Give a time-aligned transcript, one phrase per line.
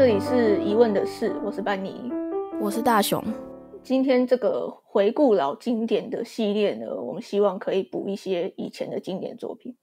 [0.00, 2.10] 这里是疑问的事，我是班尼，
[2.58, 3.22] 我是大雄。
[3.82, 9.76] 今天这个回顾老经典的系列呢，我们希望可以补一些以前的经典作品。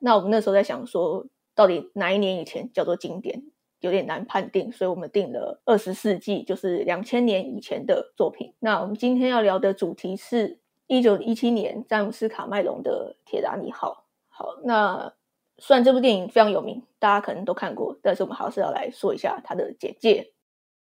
[0.00, 3.42] 那我们那时候在想说，到底哪一年以前叫做经典，
[3.80, 8.54] 有点难判定，所以我们定了二十世纪，就是两千年以前的作品。
[8.60, 13.90] 那我们今天要聊的主题是一九一七年詹姆斯卡麦隆的《铁达尼号》。
[14.30, 15.12] 好，那
[15.58, 20.32] 虽然这部电影非常有名，大家可能都看过，但是我们还是要来说一下它的简介。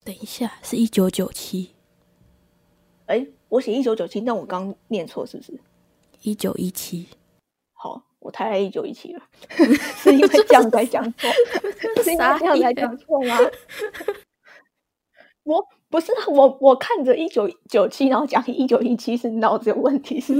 [0.04, 1.74] 等一下，是一九九七。
[3.06, 5.60] 哎，我写一九九七，但我刚念错，是不是？
[6.22, 7.06] 一九一七。
[7.72, 9.22] 好，我太爱一九一七了，
[9.96, 11.30] 是因为这样才讲错，
[12.02, 13.38] 是因为这样才讲错吗？
[15.42, 20.34] 我不是我，我看着一九九七，然后讲一九一七，是脑子有问题，是？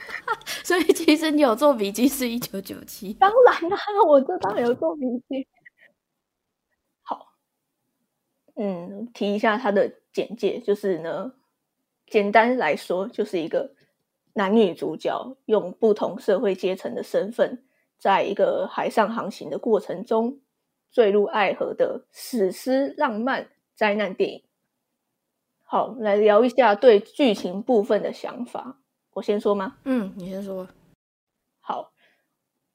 [0.64, 3.12] 所以其实你有做笔记，是一九九七。
[3.12, 3.78] 当然啦，
[4.08, 5.46] 我这当然有做笔记。
[7.02, 7.34] 好，
[8.56, 11.34] 嗯，提一下他的简介，就是呢。
[12.06, 13.74] 简单来说，就是一个
[14.32, 17.62] 男女主角用不同社会阶层的身份，
[17.98, 20.40] 在一个海上航行的过程中
[20.90, 24.42] 坠入爱河的史诗浪漫灾难电影。
[25.64, 28.78] 好，来聊一下对剧情部分的想法。
[29.14, 29.76] 我先说吗？
[29.84, 30.68] 嗯，你先说。
[31.60, 31.92] 好，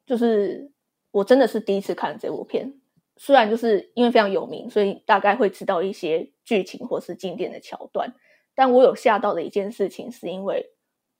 [0.06, 0.72] 就是
[1.12, 2.81] 我真的是第一次看这部片，
[3.16, 8.14] 虽然就是因为非常有名，所以大概会知道一些剧情或是经典的桥段。
[8.56, 10.74] 但我有吓到的一件事情，是因为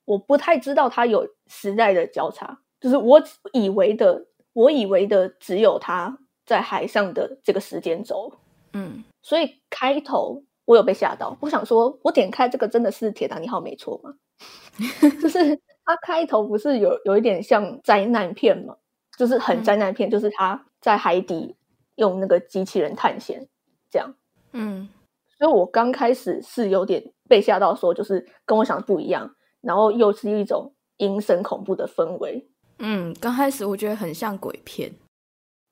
[0.06, 3.22] 我不太知道它有时代的交叉，就是我
[3.54, 8.34] 以为的，我以为的只有它在海上的这个时间轴，
[8.74, 14.14] 嗯，所以开头我有被吓到，我想说，我点开这个真的是铁达尼号没错吗？
[15.20, 18.76] 就是它开头不是有有一点像灾难片吗？
[19.18, 21.56] 就是很灾难片，就是他在海底
[21.96, 23.48] 用那个机器人探险
[23.90, 24.14] 这样，
[24.52, 24.88] 嗯。
[25.40, 32.48] 所以我刚开始是有点被吓到，说就是跟我想的不一样，然后又是一种阴森恐怖的氛围。
[32.78, 34.94] 嗯，刚开始我觉得很像鬼片。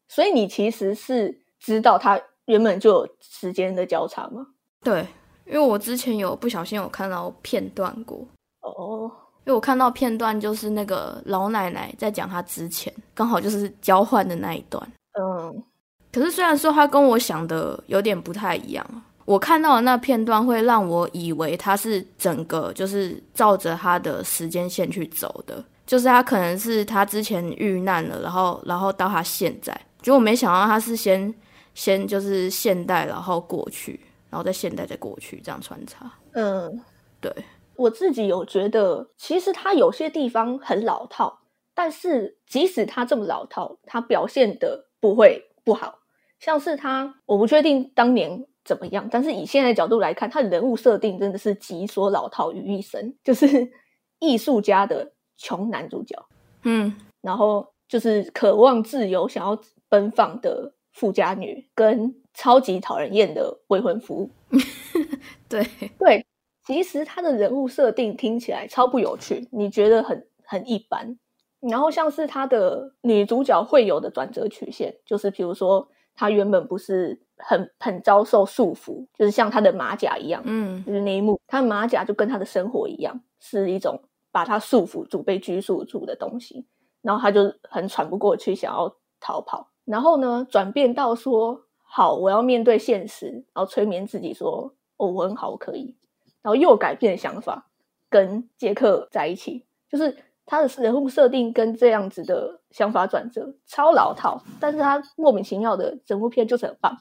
[0.08, 4.48] 所以你其实是知道它原本就有时间的交叉吗？
[4.88, 5.06] 对，
[5.46, 8.26] 因为我之前有不小心有看到片段过。
[8.62, 9.12] 哦，
[9.44, 14.82] 因为我看到片段就是那个老奶奶在讲她之前，刚好就是交换的那一段。
[15.20, 15.62] 嗯，
[16.10, 19.04] 可是虽然说她跟我想的有点不太一样。
[19.26, 31.34] 我看到的那片段会让我以为她是整个就是照着她的时间线去走的，就是她可能是她之前遇难了，然后然后到她现在，结果没想到她是先
[31.76, 34.00] 先就是现代，然后过去，
[34.30, 36.12] 然后在现代再过去这样穿插。
[36.34, 36.82] 嗯，
[37.20, 37.32] 对
[37.76, 41.40] 我自己有觉得，其实他有些地方很老套，
[41.74, 46.00] 但是即使他这么老套，他表现的不会不好，
[46.40, 48.48] 像是他，我不确定当年。
[48.68, 49.08] 怎么样？
[49.10, 53.72] 但是以现在角度来看，他的人物设定真的是集所老套于一身，就是
[54.20, 56.22] 艺术家的穷男主角，
[56.64, 59.58] 嗯，然后就是渴望自由、想要
[59.88, 64.30] 奔放的富家女，跟超级讨人厌的未婚夫。
[65.50, 65.68] 对
[66.00, 66.26] 对，
[66.66, 71.18] 其实他的人物设定听起来超不有趣，你觉得很很一般。
[71.60, 75.90] 然后像是他的女主角会有的转折曲线，就是比如说。
[76.20, 86.66] 他原本不是很很遭受束缚，就是像他的马甲一样，嗯，就是那一幕，他的马甲就跟他的生活一样，是一种把他束缚住、被拘束住的东西。
[87.04, 89.70] 然后他就很喘不过去，想要逃跑。
[89.86, 95.96] 然后呢，转变到说好，我要面对现实，然后催眠自己说，哦，我很好，我可以。
[96.42, 97.68] 然后又改变想法，
[98.10, 100.16] 跟杰克在一起，就是。
[100.50, 106.98] 他的人物设定跟这样子的想法转折超老套，但是他莫名其妙的整部片就是很棒。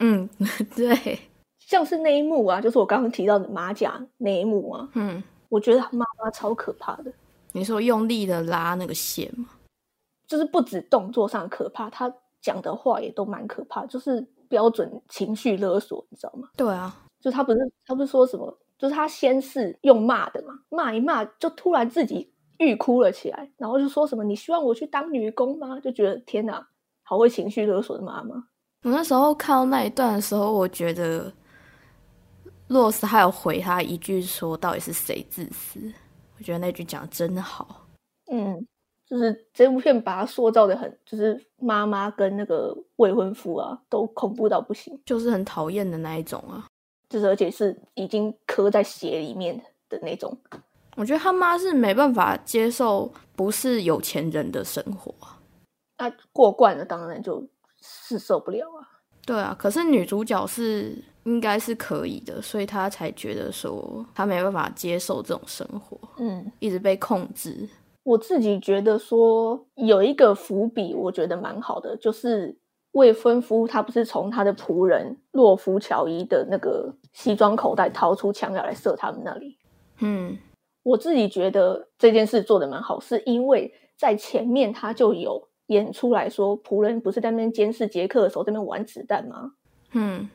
[0.00, 0.28] 嗯，
[0.76, 1.18] 对，
[1.58, 7.10] 像是那一幕啊，就是我刚刚提到的马甲那一幕啊，嗯，我觉得他妈妈超可怕的。
[7.52, 9.48] 你说用力的拉那个线吗？
[10.26, 12.14] 就是不止动作上可怕，他
[12.44, 16.48] 讲的话也都蛮可怕，就是标准情绪勒索，你知道吗？
[16.56, 22.30] 对啊，就他不是他不是说什么，就是他先是用骂的嘛，骂一骂就突然自己。
[22.58, 26.64] 欲哭了起来，然后就说什么：“你希望我去当女工吗？”就觉得天哪，
[27.02, 28.46] 好会情绪勒索的妈妈。
[28.84, 31.32] 我那时候看到那一段的时候，我觉得
[32.68, 35.80] 洛斯还有回他一句说：“到底是谁自私？”
[36.38, 37.84] 我觉得那句讲的真好。
[38.30, 38.64] 嗯，
[39.06, 46.66] 就是这部片把他塑造的很，就是妈妈跟那个未婚夫啊，都恐怖到不行，就是很讨厌的那一种啊，
[47.08, 50.36] 就是而且是已经刻在血里面的那种。
[50.96, 55.12] 我觉得他妈是没办法接受不是有钱人的生活，
[55.98, 57.46] 那过惯了当然就
[57.80, 58.88] 是受不了啊。
[59.26, 67.68] 对啊，可是女主角是应该是可以的，所以她才觉得说她没办法接受这种生活，嗯，一直被控制。
[68.04, 72.56] 我自己觉得说有一个伏笔，我觉得蛮好的，就是
[72.92, 79.58] 未婚夫他不是从他的仆人洛夫乔伊的那个西装口袋掏出枪要来射他们那里。
[79.98, 80.38] 嗯
[80.82, 89.52] 我自己觉得这件事做的蛮好，是因为在前面他就有演出来说，仆人不是在那边监视杰克的时候在那边玩子弹吗？
[89.92, 90.28] 嗯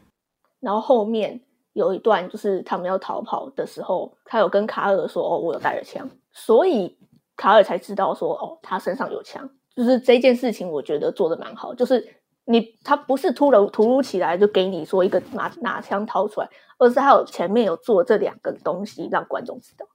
[0.59, 1.39] 然后后面
[1.73, 6.97] 有一段就是他们要逃跑的时候，他有跟卡尔说：“哦，我有带着枪。”所以
[7.39, 11.73] 卡尔才知道说：“哦，他身上有枪。”就是这件事情，我觉得做的蛮好。
[11.73, 12.05] 就是
[12.43, 19.85] 你他不是突然突如其来就给你说一个拿拿枪掏出来，而是他有前面有做这两个东西让观众知道。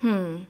[0.00, 0.44] 嗯，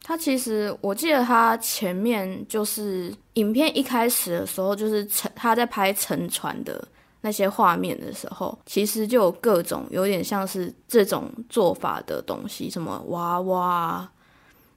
[0.00, 6.86] 他其实我记得他前面就是影片一开始的时候，就是沉他在拍沉船的
[7.22, 14.08] 那些画面的时候，其实就有各种有点像是这种做法的东西，什么娃娃，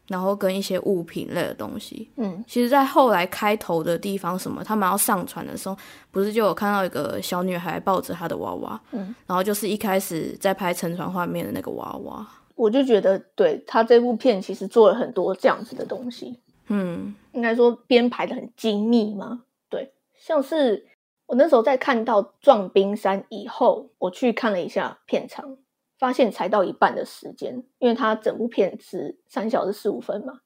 [0.08, 2.10] 然后跟一些物品类的东西。
[2.16, 5.78] 嗯其实，在后来开头的地方，什么他们要上船的时候，
[6.12, 16.40] 不是就有看到一个小女孩抱着她的娃娃，嗯，然后就是一开始在拍沉船画面的那个娃娃，我就觉得对他这部片其实做了很多这样子的东西。
[16.70, 19.44] 嗯应该说编排的很精密吗？
[19.70, 20.86] 对，像是
[21.26, 25.58] 我那时候在看到撞冰山以后，我去看了一下片长，
[25.98, 30.40] 发现才到一半的时间，因为它整部片是三小时十五分嘛，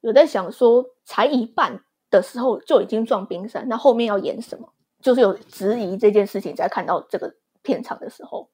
[0.00, 4.72] 有在想说才一半的时候就已经撞冰山，那后面要演什么？
[5.00, 8.50] 就是有质疑这件事情，在看到这个片场的时候，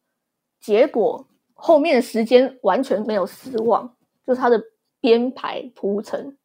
[0.60, 4.62] 结果后面的时间完全没有失望，就是它的
[5.00, 6.36] 编排铺陈。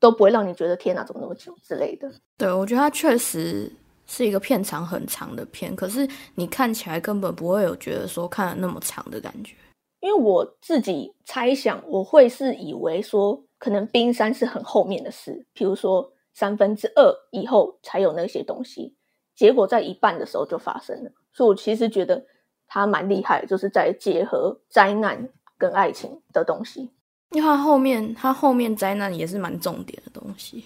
[0.00, 2.10] 都不会让你觉得天哪，怎么那么久之类的。
[2.36, 3.70] 对，我觉得它确实
[4.12, 9.54] 是一个片长很长的片，可是你看起来根本不会有觉得说看了那么长的感觉。
[10.00, 18.94] 因为我自己猜想，我会是以为说，可能冰山是很后面的事，比如说三分之二以后才有那些东西，
[19.34, 21.10] 结果在一半的时候就发生了。
[21.32, 22.22] 所以我其实觉得
[22.66, 25.26] 他蛮厉害，就是在结合灾难
[25.56, 26.90] 跟爱情的东西。
[27.30, 30.64] 因为它后面，他后面灾难也是蛮重点的东西。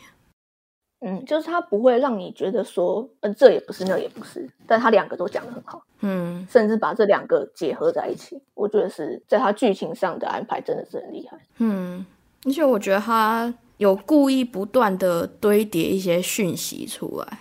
[1.00, 11.38] 嗯，就是他不会让你觉得说，嗯、这也不是，那也不是，但他两个都讲得很好，嗯，甚至把这两个结合在一起，我觉得是在他剧情上的安排真的是很厉害。
[11.58, 12.04] 嗯，
[12.44, 17.38] 而且我觉得他有故意不断的堆叠一些讯息出来，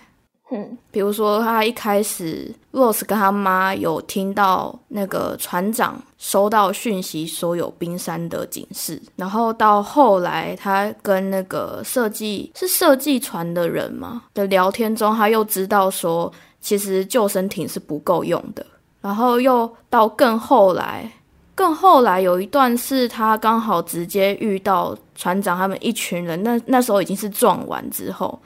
[0.50, 18.64] 嗯比如说他一开始 Rose 跟他妈有听到那个船长收到讯息说有冰山的警示，然后到后来他跟那个设计是设计船的人嘛的聊天中，他又知道说其实救生艇是不够用的，
[19.00, 21.10] 然后又到更后来。
[21.56, 28.38] 更后来有一段是他刚好直接遇到船长他们一群人，那那时候已经是撞完之后，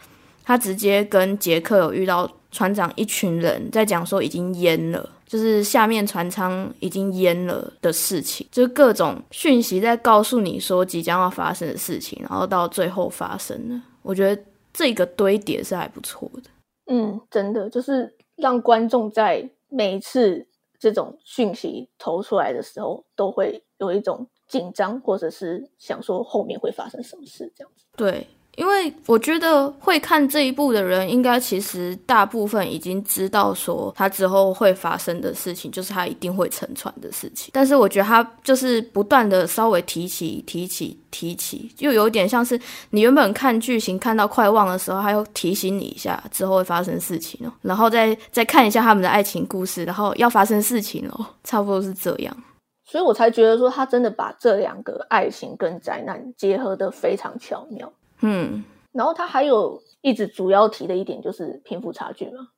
[0.51, 13.81] 他直接跟杰克有遇到船长一群人在讲说已经淹了，就是下面船舱已经淹了的事情，就是各种讯息在告诉你说即将要发生的事情，然后到最后发生了。
[14.03, 14.43] 我觉得
[14.73, 16.51] 这个堆叠是还不错的。
[16.87, 20.45] 嗯，真的就是让观众在每一次
[20.81, 27.85] 这种讯息投出来的时候，都会有一种紧张，或者是想说后面会发生什么事这样子。
[27.97, 28.27] 对，
[28.57, 37.51] 因为我觉得会看这一部的人，应该其实大部分已经知道说他之后会发生的事情，就是他一定会沉船的事情。
[37.55, 52.37] 但是我觉得他就是不断的稍微提起、提起、提起，就有点像是你原本看剧情看到快忘的时候，他又提醒你一下之后会发生事情哦，然后再再看一下他们的爱情故事，然后要发生事情哦，差不多是这样。
[52.85, 57.91] 所以我才觉得说，他真的把这两个爱情跟灾难结合的非常巧妙。
[58.21, 62.49] 嗯，然后他还有一直主要提的一点就是贫富差距嘛。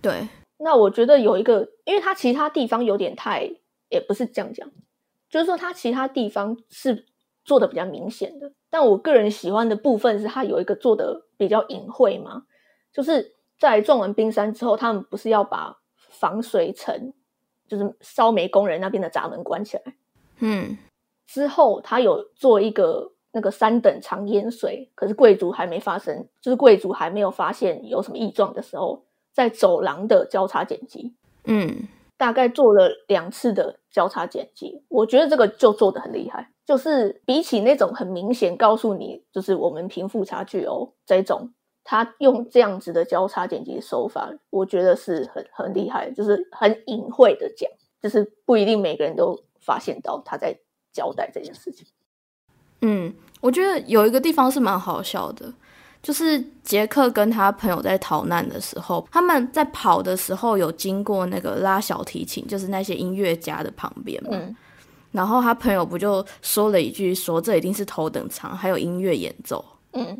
[0.00, 3.50] 对，那我觉得有一个，因为他其他地方有点太，
[3.88, 4.70] 也不是这样讲，
[5.28, 7.06] 就是说他其他地方是
[7.44, 12.44] 做的比较明显的，但我个人喜欢的部分是他有一个做的比较隐晦嘛，
[12.92, 17.12] 就是在撞完冰山之后，他们不是要把防水层，
[17.68, 19.94] 就是烧煤工人那边的闸门关起来，
[20.38, 20.78] 嗯。
[21.26, 36.50] 之后他有做一个那个三等长淹水，可是贵族还没发生，就是贵族还没有发现有什么异状的时候，在走廊的交叉剪辑，嗯大概做了两次的交叉剪辑，我觉得这个就做的很厉害。
[36.66, 47.68] 就是比起那种很明显告诉你，就是我们贫富差距哦这种他用这样子的交叉剪辑手法，我觉得是很很厉害，就是很隐晦的讲，
[48.02, 50.56] 就是不一定每个人都发现到他在
[50.92, 51.86] 交代这件事情。
[52.82, 55.52] 嗯，我觉得有一个地方是蛮好笑的，
[56.02, 64.30] 就是杰克跟他朋友在逃难的时候，他们在跑的时候有经过那个拉小提琴，就是那些音乐家的旁边嘛。
[64.32, 64.56] 嗯
[65.12, 69.64] 然后他朋友不就说了一句说这一定是头等舱，还有音乐演奏。
[69.92, 70.16] 嗯，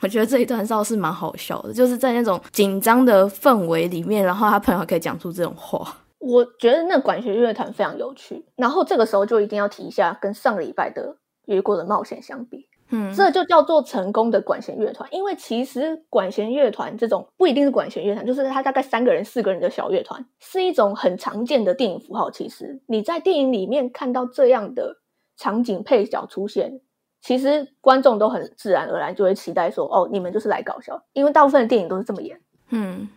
[0.00, 5.96] 我觉得这一段倒是蛮好笑的，就是在那种紧张的氛围里面，然后他朋友可以讲出这种话。
[6.18, 8.44] 我觉得那管弦乐团非常有趣。
[8.56, 11.08] 然后这个时候就一定要提一下，跟上个礼拜的
[11.48, 15.08] 《雨果的冒险》相比，嗯，这就叫做成功的管弦乐团。
[15.12, 22.30] 因为其实管弦乐团这种不一定是管弦乐团，就是它大概三个人、四个人的小乐团，是一种很常见的电影符号。
[22.30, 24.98] 其实你在电影里面看到这样的
[25.36, 26.80] 场景配角出现，
[27.20, 32.40] 其实观众都很自然而然就会期待说：“哦，你们就是来搞笑。”因为大部分的电影都是这么演。
[32.70, 33.08] 嗯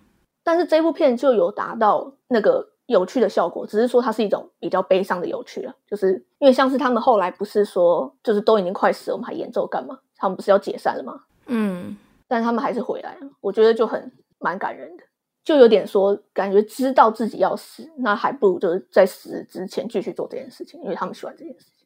[0.44, 9.98] 但是这部片就有达到那个有趣的效果，只是说它是一种比较悲伤的有趣了，就是因为像是他们后来不是说，就是都已经快死了，我们还演奏干嘛？
[10.16, 11.24] 他们不是要解散了吗？
[11.48, 15.04] 嗯但他们还是回来了，我觉得就很蛮感人的，
[15.44, 21.81] 就有点说感觉知道自己要死，那还不如就是在死之前继续做这件事情，因为他们喜欢这件事情。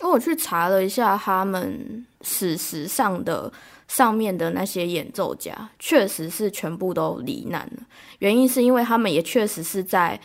[0.00, 3.50] 因为我去查了一下他们史实上的
[3.88, 7.82] 上面的那些演奏家，确实是全部都罹难了。
[8.18, 10.20] 原因是因为他们也确实是在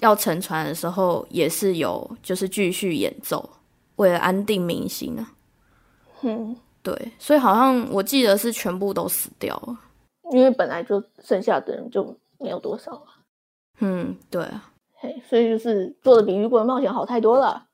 [0.00, 3.48] 要沉船的时候，也是有就是继续演奏，
[3.96, 5.32] 为了安定民心啊。
[6.22, 9.78] 嗯，对，所以好像我记得是全部都死掉了。
[10.32, 12.04] 因为本来就剩下的人就
[12.38, 13.06] 没有多少了，
[13.78, 17.65] 嗯，对啊，嘿，所以就是做的比雨果的冒险好太多了。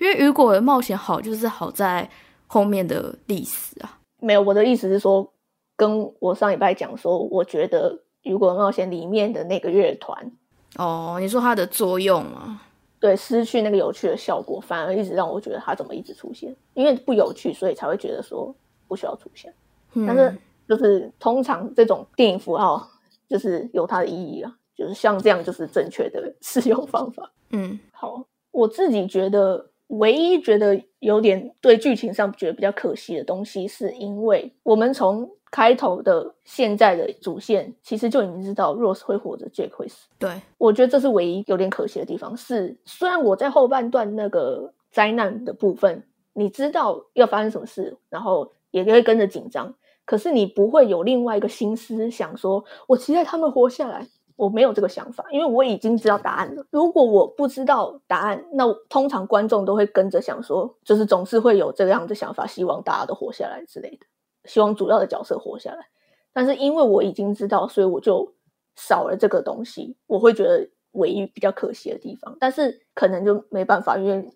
[0.00, 2.08] 因为雨果的冒险好，就是好在
[2.46, 3.98] 后面的历史啊。
[4.20, 5.32] 没有，我的意思是说，
[5.76, 10.32] 跟我上礼拜讲说，我觉得《雨果冒险》里面的那个乐团，
[10.76, 12.62] 哦，你说它的作用啊？
[13.00, 18.52] 对失去那个有趣的效果，反而一直让我觉得它怎么一直出现，因为不有趣，所以才会觉得说
[18.88, 19.54] 不需要出现。
[19.94, 20.36] 嗯但是
[20.68, 22.90] 就是通常这种电影符号，
[23.28, 27.30] 就是有它的意义啊，就是像这样就是正确的 使用方法。
[27.50, 40.08] 嗯好，我自己觉得唯一觉得有点对剧情上觉得比较可惜的东西，是因为我们从开头的现在的主线，其实就已经知道 Rose 会活着，Jack 会死。
[40.18, 42.36] 对，我觉得这是唯一有点可惜的地方。
[42.36, 46.04] 是虽然我在后半段那个灾难的部分，
[46.34, 54.06] 你知道要发生什么事，然后也会跟着紧张，可是你不会有另外一个心思想说，我期待他们活下来。
[54.38, 56.64] 我没有这个想法，因为我已经知道答案了。
[56.70, 64.06] 如果我不知道答案，那通常观众都会跟着想说，就是总是会有这样的想法，希望大家都活下来之类的，
[64.44, 65.88] 希望主要的角色活下来。
[66.32, 68.32] 但是因为我已经知道，所以我就
[68.76, 72.36] 少了这个东西，我会觉得唯一比较可惜的地方。
[72.38, 74.30] 但是可能就没办法，因为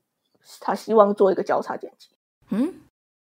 [0.59, 2.09] 他希望做一个交叉剪辑。
[2.51, 2.75] 嗯，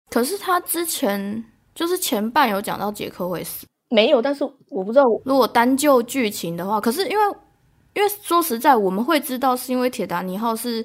[0.09, 1.45] 可是他之前
[1.75, 7.37] 就是前半有讲到杰克会死，没有，但是我不知道我如果单就剧情的话，可是因为
[7.95, 10.85] 因为说实在，我们会知道是因为《铁达尼号》是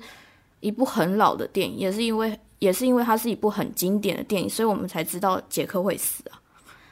[0.60, 6.42] 一部很老的电影，也是因为也是因为它是一部很经典的电影，所以我们才知道杰克会死啊。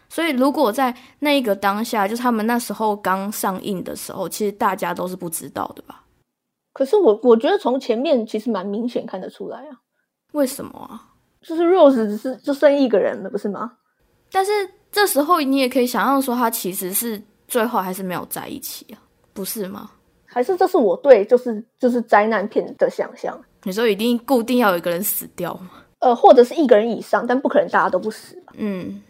[0.08, 6.04] 所以如果在那一个当下，就是他们那时候刚上映的时候，其实大家都是不知道的吧？
[6.74, 9.82] 可是我我觉得从前面其实蛮明显看得出来啊，
[10.34, 11.10] 为什么啊？
[11.42, 13.72] 就是 Rose 只是就剩一个人了，不是吗？
[14.32, 14.52] 但是
[14.94, 19.02] 这时候你也可以想象说，他其实是最后还是没有在一起啊，
[19.34, 19.90] 不是吗？
[20.26, 23.38] 还是这是我对就是就是灾难片的想象？
[23.64, 25.72] 你说一定固定要有一个人死掉吗？
[26.00, 28.54] 呃，或者是一个人以上，但不可能大家都不死吧？
[28.58, 29.02] 嗯，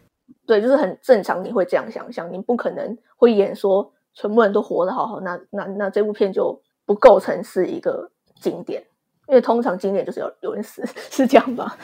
[0.45, 8.09] 对，就是很正常，你会这样想象，你不可能会演说全部人都活得好好，那那那这部片就不构成是一个
[8.39, 8.81] 经典，
[9.27, 11.77] 因为通常经典就是有有人死， 是这样吧？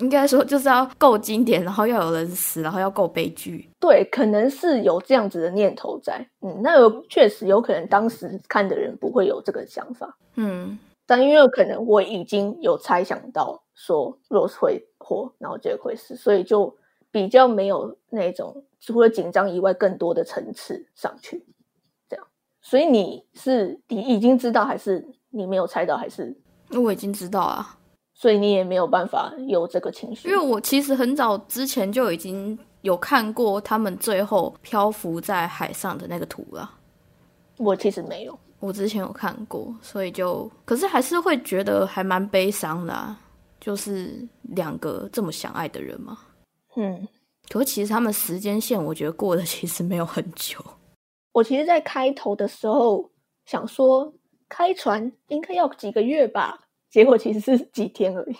[0.00, 3.70] 应该说就是要够经典，然后要有人死，然后要够悲剧。
[3.78, 16.76] 对，可能是有这样子的念头在，嗯，那有确实有可能当时看的人不会有这个想法，嗯但因为可能我已经有猜想到说 Rose 会活，然后 Jack 会死，所以就
[17.10, 21.44] 比较没有那种除了紧张以外更多的层次上去，
[22.08, 22.24] 这样。
[22.62, 26.32] 所以你是你已经知道，还是你没有猜到，还是
[26.70, 27.76] 我已经知道啊，
[28.20, 30.28] 所以你也没有办法有这个情绪？
[30.28, 36.70] 因为我其实很早之前就已经有看过他们最后漂浮在海上的那个图了。
[37.56, 38.38] 我其实没有。
[38.58, 43.18] 我之前有看过，所以就可是还是会觉得还蛮悲伤的、啊，
[43.58, 46.18] 就是两个这么相爱的人嘛。
[46.76, 47.08] 嗯，
[47.48, 50.62] 可其实他们时间线，我觉得过得其实没有很久。
[51.32, 53.10] 我其实，在开头的时候
[53.46, 54.12] 想说，
[54.46, 56.58] 开船应该要几个月吧，
[56.90, 58.36] 结果其实是几天而已。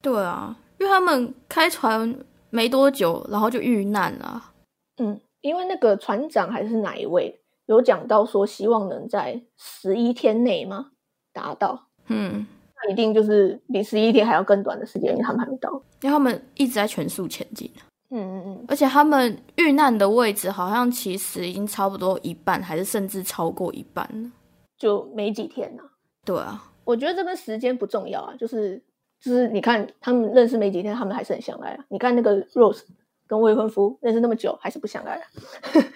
[0.00, 2.14] 对啊，因为他们开船
[2.50, 4.52] 没多久，然后就遇难了。
[4.98, 10.90] 嗯，因为那个船长还是哪一位有讲到说，希望能在十一天内吗
[11.32, 11.86] 达到？
[12.08, 15.70] 嗯，那一定就是比十一天还要更短的时间，因为他们还没到。
[16.00, 17.70] 因为他们一直在全速前进。
[18.10, 24.30] 嗯嗯嗯，而且他们遇难的位置好像其实已经差不多一半，还是甚至超过一半了，
[24.76, 25.82] 就没几天呢。
[26.26, 28.82] 对啊，我觉得这跟时间不重要啊，就是
[29.20, 31.84] 就是你看他们认识没几天，他们还是很相爱啊。
[31.88, 32.82] 你看那个 Rose
[33.26, 35.22] 跟未婚夫认识那么久，还是不相爱啊。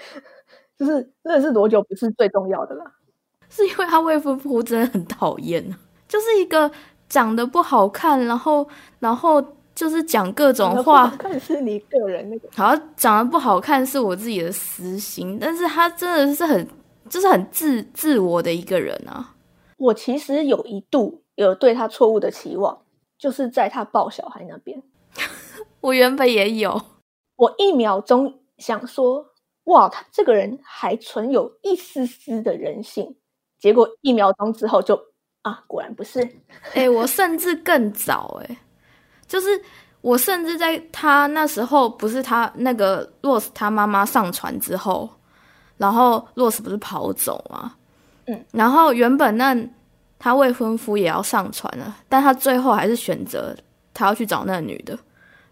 [0.78, 2.84] 就是认识多久不是最重要的啦，
[3.48, 5.64] 是因为他未婚夫真的很讨厌
[6.06, 6.70] 就是一个
[7.08, 9.44] 长得不好看，然后然后。
[9.76, 16.66] 就是讲各种话，看是你个人那个，好像长得不好看是我自己的私心，但是他真的是很，
[17.10, 19.34] 就是很自自我的一个人啊。
[19.76, 22.82] 我其实有一度有对他错误的期望，
[23.18, 24.82] 就是在他抱小孩那边，
[25.80, 26.80] 我原本也有，
[27.36, 29.26] 我一秒钟想说，
[29.64, 33.16] 哇，他这个人还存有一丝丝的人性，
[33.58, 34.98] 结果一秒钟之后就
[35.42, 36.26] 啊，果然不是。
[36.74, 38.56] 哎，我甚至更早哎。
[39.26, 39.60] 就是
[40.00, 45.10] 我甚至在他那时候，不是他那个洛斯他妈妈上船之后，
[45.76, 47.74] 然后洛斯不是跑走吗？
[48.26, 49.56] 嗯，然后原本那
[50.18, 53.54] 他未婚夫也要上船了，但他最后还是选择
[53.92, 54.98] 他要去找那个女的。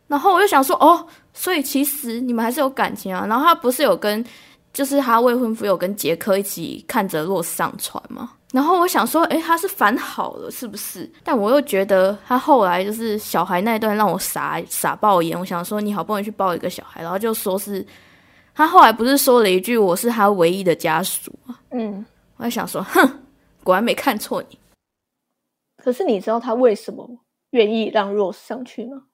[0.06, 3.26] 然后我就想说，哦，所以其实你们还是有感情啊。
[3.26, 4.24] 然后他不是有跟，
[4.72, 8.30] 就是他未婚夫有跟杰克一起看着洛上船吗？
[8.52, 11.10] 然后我想说，诶，他是反好了，是不是？
[11.24, 15.38] 但我又觉得他后来就是小孩那段让我傻傻爆眼。
[15.38, 17.84] 我想说，你好不容易去抱一个小孩，然后就说是
[18.54, 21.56] 他后来不是说了一句我是他唯一的家属吗？
[21.72, 22.04] 嗯，
[22.36, 23.22] 我在想说，哼，
[23.62, 24.58] 果然没看错你。
[25.76, 27.08] 可是你知道他为什么
[27.50, 29.04] 愿意让 Rose 上去吗？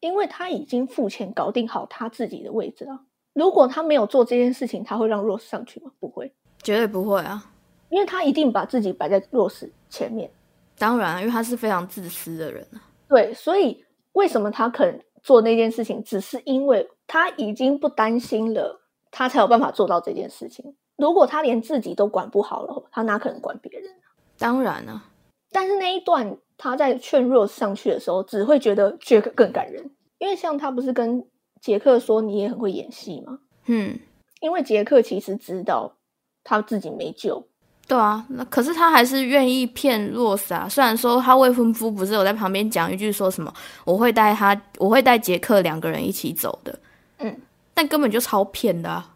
[0.00, 3.00] 因为他已经付钱搞定好他自己的位置了。
[3.32, 5.90] 如果他没有做这件事情，他会让 Rose 上去吗？
[5.98, 7.50] 不会，绝对不会啊。
[7.88, 10.30] 因为他一定把自己摆在 Rose 前面，
[10.76, 12.82] 当然，因为他是非常自私的人啊。
[13.08, 20.76] 对，所以为什么他肯做那件事情，只是因为他已经不担心了，他才有办法做到这件事情。
[20.96, 23.90] 如果他连自己都管不好了，他哪可能管别人
[24.38, 25.04] 当然啊，
[25.50, 31.24] 但是那一段他在劝弱上去的时候，只会觉得杰克更感人，因为像他不是跟
[31.60, 33.38] 杰克说你也很会演戏吗？
[33.66, 33.98] 嗯，
[34.40, 35.96] 因为杰克其实知道
[36.42, 37.46] 他自己没救。
[37.86, 40.66] 对啊，那可是他还是愿意骗洛斯啊。
[40.68, 43.52] 虽然说他未婚夫不是有在旁边讲一句说什么
[43.84, 46.78] “我会带他，我会带杰克两个人一起走的”，
[47.18, 47.36] 嗯，
[47.74, 48.88] 但根本就超骗的。
[48.88, 49.14] 啊。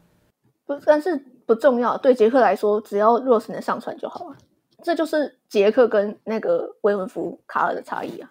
[0.66, 1.96] 不，但是不重要。
[1.96, 4.36] 对杰克来说，只要洛斯能上船就好了。
[4.84, 8.30] 这就是杰克跟那个未婚夫卡尔的差异啊，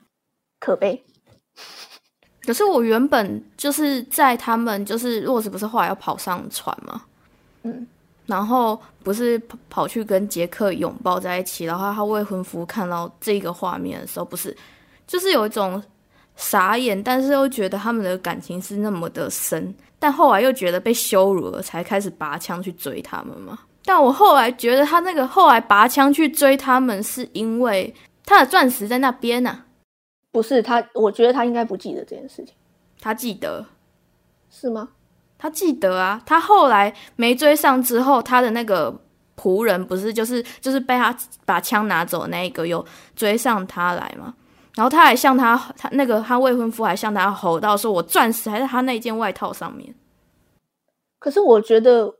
[0.60, 1.04] 可悲。
[2.46, 7.02] 可是我原本就是在他们就是洛斯不是后来要跑上船吗？
[7.64, 7.88] 嗯。
[8.28, 14.56] 然后不是跑跑去跟杰克拥抱在一起，然后他未婚夫看到这个画面的时候，不是
[15.08, 15.82] 就是有一种
[16.36, 23.60] 傻眼，但是又觉得他们的感情是那么的深，但后来又觉得被羞辱了，才开始拔枪去追他们嘛。
[23.84, 27.94] 但我后来觉得他那个后来拔枪去追他们，是因为
[28.26, 29.64] 他的钻石在那边呢。
[30.32, 32.54] 不是他，我觉得他应该不记得这件事情。
[33.00, 33.66] 他记得，
[34.52, 34.90] 是吗？
[35.40, 38.94] 他记得啊，他后来没追上之后，他的那个
[39.36, 44.34] 仆人不是就是就是被他把枪拿走那一个又追上他来嘛，
[44.78, 49.94] 然后他还向他他那个他未婚夫还向他吼道说：“我钻石还在他那件外套上面。”
[51.20, 52.16] 可是我觉得，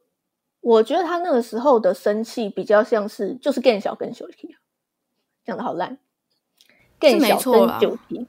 [0.62, 4.56] 我觉得他那个时候的生气比较像是就是更小更小气，
[5.46, 5.98] 讲的好烂，
[7.00, 8.28] 更小更久气，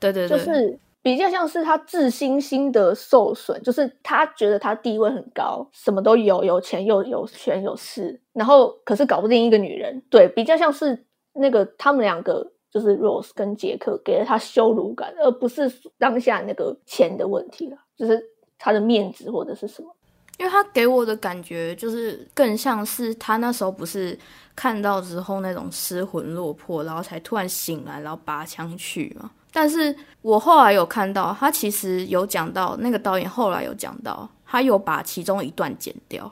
[0.00, 0.80] 对对对，就是。
[1.00, 10.02] 比较像是他自信心的受损，就是他觉得他地位很高，什么都有，有钱又有权有势，然后可是搞不定一个女人。
[10.10, 18.22] 对，比较像是那个他们两个，就是 Rose 跟杰克给了他羞辱感，而不是当下那个钱的问题了，就是
[18.58, 19.94] 他的面子或者是什么。
[20.38, 24.16] 因为他给我的感觉就是更像是他那时候不是
[24.54, 29.30] 看到之后那种失魂落魄，然后才突然醒来，然后拔枪去嘛。
[29.50, 36.30] 但是我后来有看到，他其实有讲到那个导演后来有讲到，他有把其中一段剪掉。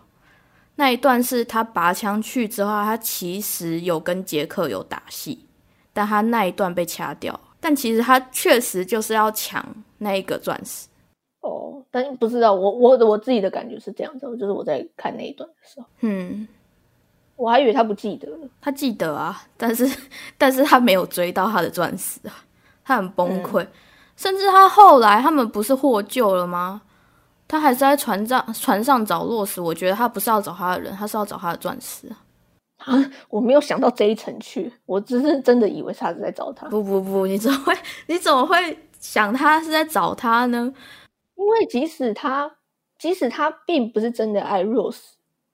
[0.76, 5.45] 那一段是他拔枪去之后，他其实有跟杰克有打戏，
[5.96, 7.38] 但他那一段被掐掉。
[7.58, 9.64] 但其实他确实就是要抢
[9.98, 10.86] 那一个钻石。
[11.40, 16.46] 哦，但不知道我我我自己的感觉是这样子，就是我在看那一段的时候，嗯，
[17.36, 18.48] 我还以为他不记得了。
[18.60, 19.90] 他记得啊，但是
[20.36, 22.44] 但是他没有追到他的钻石啊，
[22.84, 23.66] 他很崩溃，
[24.16, 26.82] 甚至他后来他们不是获救了吗？
[27.48, 32.18] 他还是在船上船上找洛斯，我觉得他不是要找他的人，他是要找他的钻石啊。
[32.86, 36.68] 啊，我没有想到这一层去，我只是真的以为他是在找他。
[36.68, 37.74] 不不不，你怎么会
[38.06, 40.72] 你怎么会想他是在找他呢？
[41.34, 42.50] 因为即使他
[42.98, 45.00] 即使他并不是真的爱 Rose，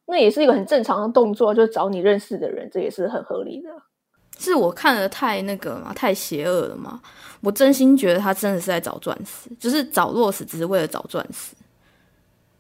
[0.07, 3.71] 那也是一个很正常的动作，就是找你认识的人，这也是很合理的。
[4.39, 7.01] 是我看的太那个嘛，太邪恶了嘛？
[7.41, 11.55] 我真心觉得他真的是在找钻石，就是找 Rose，只是为了找钻石。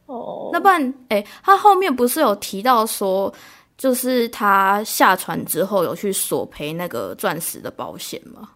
[0.06, 3.32] 哦，那不然，哎，他后面不是有提到说，
[3.82, 8.48] 就是他下船之后有去索赔那个钻石的保险吗？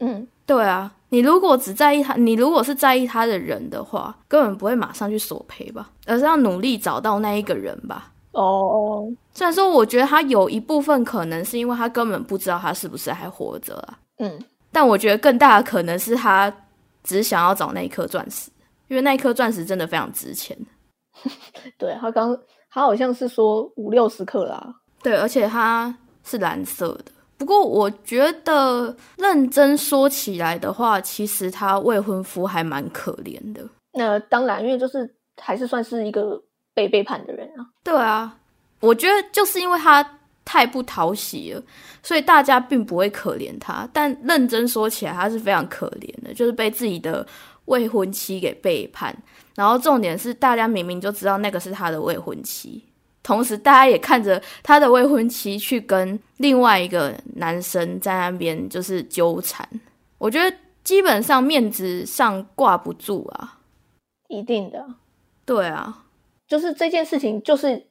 [0.00, 8.12] 嗯，对啊，你如果只在意他，你如果是在意他的人的话，根本不会马上去索赔吧，而是要努力找到那一个人吧。
[8.32, 14.38] 哦，虽然说我觉得他有一部分可能是因为他根本不知道他是不是还活着啊，嗯，
[14.70, 16.54] 但我觉得更大的可能是他
[17.02, 18.50] 只想要找那一颗钻石，
[18.88, 20.54] 因为那一颗钻石真的非常值钱。
[21.78, 22.38] 对他刚
[22.76, 27.06] 他好像是说五六十克拉，对，而且它是蓝色的。
[27.38, 33.66] 不过我觉得认真说起来的话，其实他未婚夫还蛮可怜的。
[33.94, 35.10] 那当然，因为就是
[35.40, 36.38] 还是算是一个
[36.74, 37.64] 被背叛的人啊。
[37.82, 38.36] 对啊，
[38.80, 40.06] 我觉得就是因为他
[40.44, 41.62] 太不讨喜了，
[42.02, 43.88] 所以大家并不会可怜他。
[43.90, 47.26] 但认真说起来，他是非常可怜的，就是被自己的
[47.64, 49.16] 未婚妻给背叛。
[49.56, 52.84] 然后重点是，大家明明就知道那个是他的未婚妻。
[53.22, 59.68] 同时，大家也看着他的未婚妻去跟另外一个男生在那边就是纠缠，
[60.18, 63.58] 我觉得基本上面子上挂不住啊，
[64.28, 64.86] 一定的。
[65.44, 66.04] 对啊，
[66.46, 67.84] 就是这件事情，就是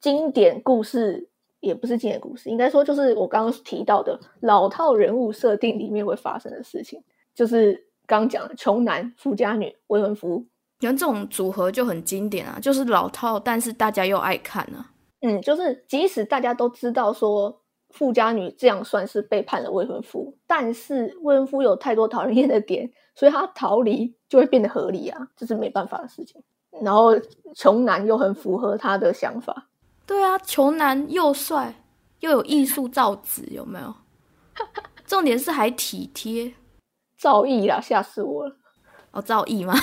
[0.00, 1.28] 经典故事，
[1.60, 7.00] 也不是经典故事，应该说就是我刚刚提到的老套人物设定里面会发生的事情，
[7.36, 10.44] 就是刚讲的穷男富家女未婚夫。
[10.80, 14.92] 你看这种组合就很经典啊，就是老套，但是大家又爱看啊。
[15.20, 26.42] 嗯，就是即使大家都知道说富家女这样算是背叛了未婚夫，但是未婚夫有太多讨人厌的点，所以他逃离就会变得合理啊，这是没办法的事情。
[26.82, 27.12] 然后
[27.54, 29.68] 穷男又很符合他的想法，
[30.04, 31.74] 对啊，穷男又帅
[32.20, 33.94] 又有艺术造诣，有没有？
[35.06, 36.52] 重点是还体贴，
[37.18, 38.56] 造诣啦，吓死我了！
[39.12, 39.74] 哦，造诣吗？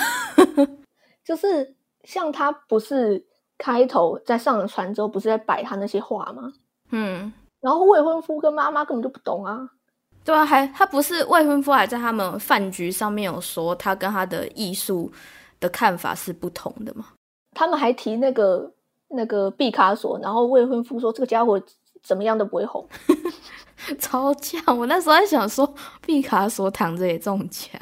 [1.24, 3.24] 就是像他不是
[3.56, 6.52] 开头在上了船之后，不是在摆他那些话吗？
[6.90, 9.70] 嗯，然后未婚夫跟妈妈根本就不懂啊。
[10.22, 15.10] 对啊，还他不是未婚夫，还在他们饭局上面有说他跟他的艺术
[15.60, 17.06] 的看法是不同的嘛？
[17.52, 18.72] 他们还提那个
[19.08, 21.60] 那个毕卡索，然后未婚夫说这个家伙
[22.02, 22.86] 怎么样都不会红，
[23.98, 24.78] 超强！
[24.78, 27.80] 我那时候在想说，毕卡索躺着也中枪，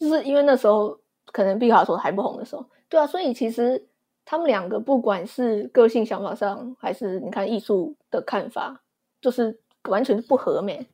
[0.00, 0.98] 就是因为那时候。
[1.32, 3.86] 可能毕卡索还不红的时候，对啊，所以其实
[4.24, 8.80] 他们两个不管是个性想法上，还是你看艺术的看法，
[9.20, 10.86] 就是完全不合美。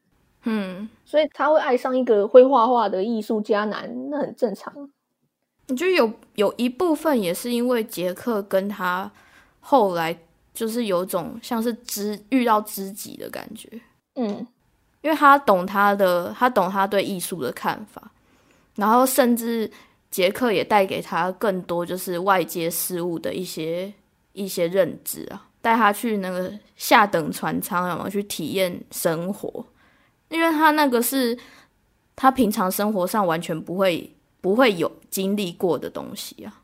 [0.45, 4.91] 嗯，所以他会爱上一个会画画的艺术家男，那很正常。
[5.67, 9.11] 你觉得有有一部分也是因为杰克跟他
[9.61, 10.17] 后来
[10.53, 13.69] 就是有种像是知遇到知己的感觉。
[14.17, 14.47] 嗯，
[15.01, 18.11] 因为他懂他的，他懂他对艺术的看法，
[18.75, 19.71] 然后甚至。
[20.15, 23.93] 杰克也带给他更多，就是外界事物的一些
[24.33, 29.67] 一些认知啊，带他去那个下等船舱，有没有去体验生活？
[30.29, 31.37] 因为他那个是
[32.15, 36.63] 他平常生活上完全不会不会有经历过的东西啊。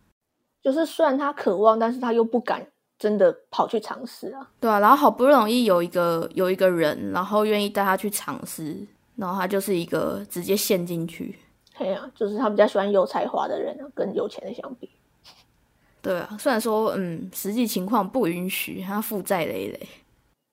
[0.63, 2.65] 就是虽然他渴望，但是他又不敢
[3.01, 4.49] 真的跑去尝试啊。
[4.61, 8.77] 对啊，然后好不容易有一个有一个人，然后愿意带他去尝试，
[9.17, 11.35] 然后他就是一个直接陷进去。
[11.81, 14.91] 对啊，就是他比较喜欢有才华的人，跟有钱的相比。
[16.03, 19.89] 对啊，虽然说嗯，实际情况不允许他负债累累。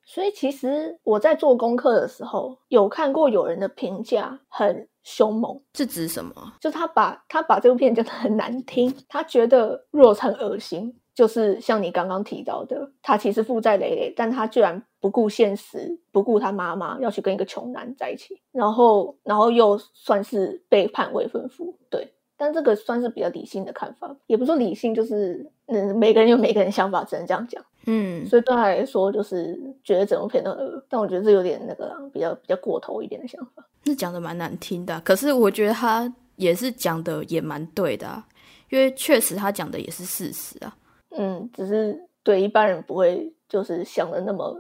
[0.06, 6.54] 所以其实我在做功课的时候，有看过有人的评价很凶猛，是指什么？
[6.62, 10.96] 就他把他把这部片讲的很难听，他觉得弱很恶心。
[11.18, 21.76] 就是像你刚刚提到的，他其实负债累累，但他居然不顾现实，不顾他妈妈，要去跟一个穷男在一起，然后，然后又算是背叛未婚夫。
[21.90, 27.66] 对，但这个算是比较理性的看法，也不说理性，就是嗯，每个人有每个人想法，只能这样讲。
[27.88, 33.66] 嗯，所以对他来说，就是觉得整部片都恶，但我觉得这有点那个比较比较过头一点的想法。
[33.86, 38.06] 那讲的蛮难听的，可是我觉得他也是讲的也蛮对的。
[38.06, 38.24] 啊
[38.70, 40.78] 因为确实他讲的也是事实啊。
[41.12, 44.60] 嗯，只是对一般人不会就是想的那么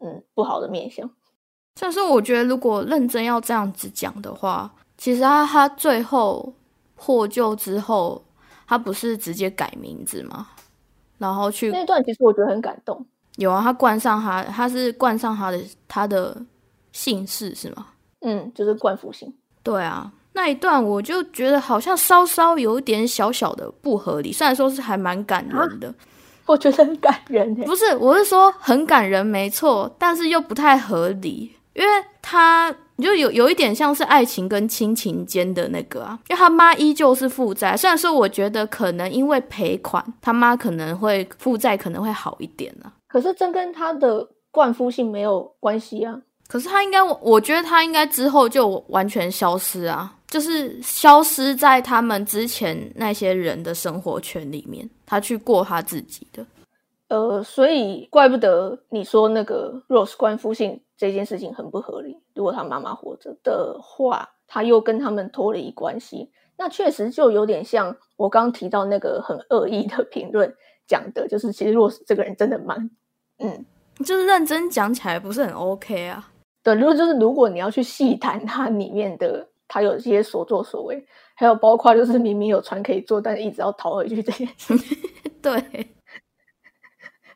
[0.00, 1.08] 嗯不好的面相。
[1.78, 6.52] 但是我觉得，如果认真要这样子讲的话，其实他他最后
[6.96, 8.22] 获救之后，
[8.66, 10.48] 他不是直接改名字吗？
[11.18, 13.04] 然后去那段，其实我觉得很感动。
[13.36, 16.40] 有啊，他冠上他，他是冠上他的他的
[16.92, 17.88] 姓氏是吗？
[18.20, 19.34] 嗯，就是冠夫姓。
[19.62, 25.94] 对啊，那一段我就觉得好像稍稍有点小小的不合理，虽然说是还蛮感人的。
[26.46, 31.50] 我觉得很感人，不是，我是说很感人，没错，但是又不太合理。
[31.72, 42.92] 因为他就有有一点像是爱情跟亲情间的那个啊，因为他妈依旧是负债，虽然说我觉得可能因为赔款，他妈可能会负债可能会好一点啊。
[43.08, 46.20] 可是真跟他的惯夫性没有关系啊。
[46.46, 56.44] 可是他应该，我觉得他应该之后就完全消失啊，就是消失在他们之前那些人的生活圈里面，他去过他自己的。
[57.06, 62.18] 呃，所以怪不得你说那个 Rose 冠夫姓这件事情很不合理。
[62.34, 70.52] 如果他妈妈活着的话，他又跟他们脱离关系，那确实就有点像我刚刚提到那个很恶意的评论
[70.88, 72.90] 讲的，就是其实 Rose 这个人真的蛮，
[73.38, 73.64] 嗯，
[74.04, 76.28] 就是认真讲起来不是很 OK 啊。
[76.64, 84.74] 对，如果就是如果你要去细谈他里面的他有些所作所为，还有包括就是明明有船可以坐，但是一直要逃回去这件事，
[85.42, 85.62] 对。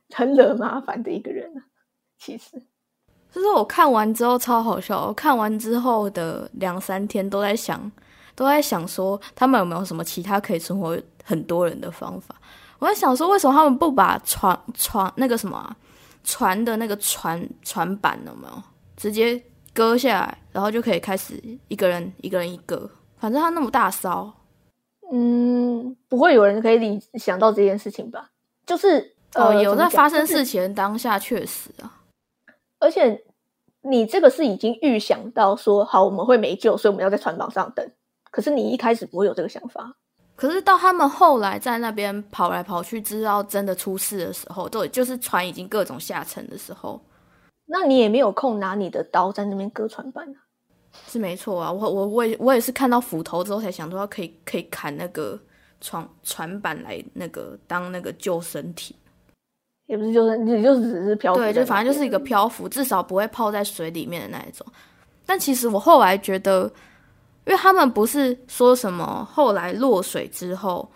[0.15, 1.61] 很惹麻烦的一个人啊，
[2.19, 2.61] 其实，
[3.31, 5.07] 就是我看完之后超好笑。
[5.07, 7.93] 我看完之后的两三天都在想，
[8.35, 12.35] 都在想说他们有没有什么其他可以存活很多人的方法。
[12.79, 15.77] 我在想说，为什么他们不把船船那个什么
[16.25, 18.63] 船的那个船船板有没有
[18.97, 19.41] 直接
[19.79, 24.33] 割下来，然后就可以开始一个人一个人一个，反正他那么大骚，
[25.13, 28.31] 嗯，不会有人可以理想到这件事情吧？
[28.67, 29.15] 就是。
[29.35, 32.01] 哦，有在发生事情当下确实啊，
[32.79, 33.23] 而且
[33.83, 37.87] 你这个是已经预想到说好我们会没救，所以我们要在船绑上等。
[38.31, 39.95] 可是你一开始不会有这个想法，
[40.35, 46.99] 可是到他们后来在那边跑来跑去，知道真的出事的时候，都就是船已经各种下沉的时候，
[47.71, 50.41] 那你也没有空拿你的刀在那边割船板啊？
[51.07, 55.39] 是没错啊，我我我也我也是看到斧头之后才想到可以可以砍那个
[55.81, 58.97] 船船板来那个当那个救生艇。
[59.87, 64.67] 也不是，就是你就只是漂浮，对，就反正就是一个漂浮，至少不会泡在水里面的那一种。
[65.25, 66.63] 但其实我后来觉得，
[67.45, 70.91] 因为他们不是说什么后来落水之后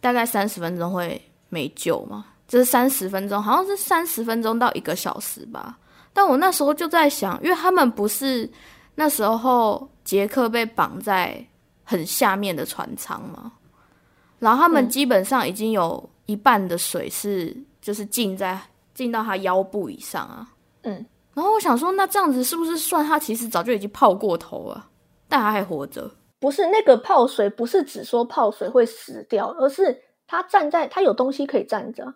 [0.00, 2.26] 大概三十分钟会没救吗？
[2.48, 5.78] 就是三十分钟，好像是三十分钟到一个小时吧。
[6.12, 8.48] 但我那时候就在想，因为他们不是
[8.94, 11.44] 那时候杰克被绑在
[11.84, 13.52] 很下面的船舱嘛，
[14.38, 17.56] 然后他们基本上已经有一半的水是。
[17.82, 18.56] 就是浸在
[18.94, 20.46] 浸到他腰部以上啊，
[20.82, 24.88] 嗯，然后我想说，那这样子是不是算他其实早就已经泡过头了，
[25.28, 26.08] 但他还活着？
[26.38, 32.14] 不是那个泡水，不是只说泡水会死掉，而是他站在他有东西可以站着，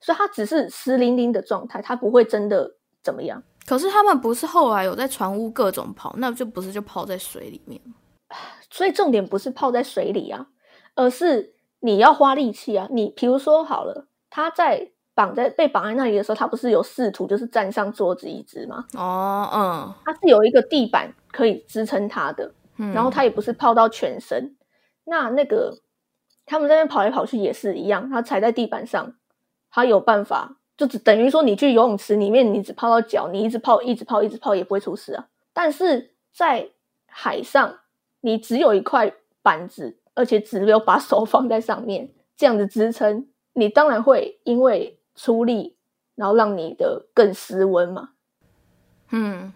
[0.00, 3.42] 所以他只是湿淋淋的状态，他不会真的怎么样。
[3.64, 7.80] 可是他们不是后来有在船屋各种跑，那就不是就泡在水里面
[8.70, 10.48] 所以重点不是泡在水里啊，
[10.94, 12.88] 而是你要花力气啊。
[12.90, 14.08] 你比如说好了。
[14.28, 18.84] 他在绑在被绑在那里的时候，他不是有试图就是站上桌子椅子吗？
[18.92, 22.52] 哦，嗯，他是有一个地板可以支撑他的，
[22.92, 24.54] 然后他也不是泡到全身。
[25.04, 25.78] 那那个
[26.44, 29.14] 他们在那跑来跑去也是一样，他踩在地板上，
[29.70, 35.26] 他有办法，就只等于说你去游泳池里面，你只泡到脚，你一直泡，一直泡，一直泡也不会出事啊。
[35.52, 36.70] 但是在
[37.06, 37.78] 海上，
[38.20, 39.12] 你只有一块
[39.42, 43.26] 板子，而且只有把手放在上面，这样子支撑。
[43.54, 45.76] 你当然会因为出力，
[46.14, 48.10] 然后让你的更失温嘛。
[49.12, 49.50] 嗯，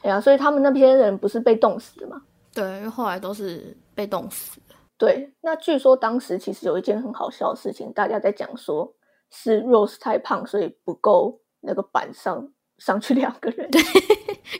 [0.00, 2.22] 对啊，所以他们那边人不是被冻死的吗？
[2.54, 4.76] 对，因为后来都是被冻死的。
[4.96, 8.94] 对，那据说当时其实有一件很好笑的事情，大家在讲说
[9.30, 13.70] 是 Rose 太胖，所以不够那个板上上去两个人。
[13.70, 13.80] 对，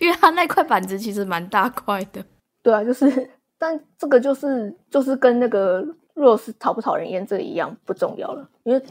[0.01, 2.25] 因为他那块板子其实蛮大块的。
[2.63, 5.85] 对啊，就是，但这个就是就是跟那个。
[6.17, 8.83] Rose 讨不讨人厌，这一样不重要了，因为，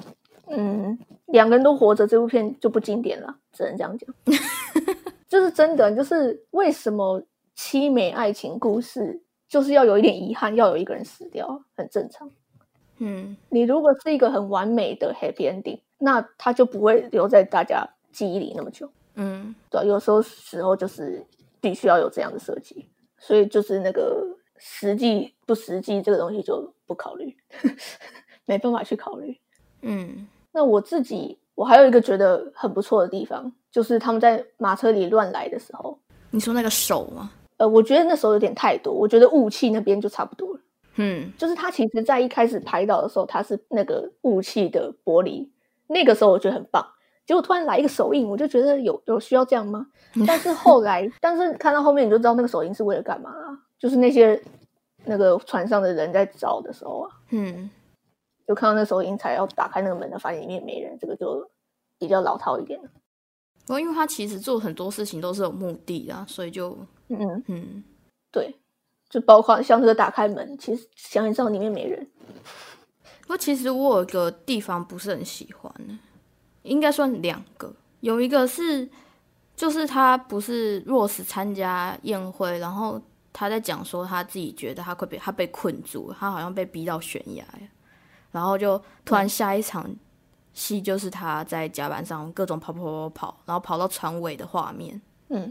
[0.46, 4.16] 嗯，两个人都活着，这部片就不经典了，只能这样讲。
[5.28, 7.20] 就是真的，就是为什么
[7.58, 12.30] 凄美爱情故事就是要有一点遗憾，要有一个人死掉，很正常。
[13.00, 18.90] 嗯，你如果是一个很完美的 Happy Ending，那它就不会留在大家记忆里那么久。
[19.16, 21.26] 嗯，对，有时候时候就是
[21.60, 24.26] 必须要有这样的设计，所以就是那个。
[24.58, 27.36] 实际不实际这个东西就不考虑，
[28.48, 29.38] 没办法去考虑。
[29.82, 36.00] 嗯，那我自己我还有一个觉得很不错的地方，就是他们在马车里乱来的时候，
[36.32, 37.34] 你说那个手吗？
[37.58, 40.60] 呃，我觉得那时候有点太多，我觉得雾气那边就差不多了。
[40.96, 45.50] 嗯，就是他其实在一开始拍到的时候，他是那个雾气的玻璃，
[45.88, 46.86] 那个时候我觉得很棒。
[47.26, 49.88] 结果突然来一个手印，我就觉得有有需要这样吗？
[50.28, 54.40] 但是后来，但是看到后面你就知道那个手印是为了干嘛了，就是那些
[55.06, 57.70] 那个船上的人在找的时候啊，嗯，
[58.48, 61.50] 就看到那手印才要打开那个门的，发现里面没人，这个就
[61.98, 62.90] 比较老套一点了。
[63.66, 66.78] 不过因为他其实做很多事情都是有目的的啊，所以就
[67.10, 67.84] 嗯嗯，嗯，
[68.32, 68.56] 对，
[69.16, 72.06] 就包括像这个打开门，其实想一知道里面没人，
[73.22, 75.98] 不过其实我有一个地方不是很喜欢的，
[76.64, 78.90] 应该算两个，有一个是
[79.56, 83.02] 就是他不是若斯参加宴会，然后
[83.32, 87.46] 他在讲说他自己觉得他快被他被困住，他好像被逼到悬崖，
[88.34, 89.90] 然后就突然下一场
[90.52, 95.50] 戏就是他在甲板上各种跑跑跑跑跑，然后跑到船尾的画面，嗯，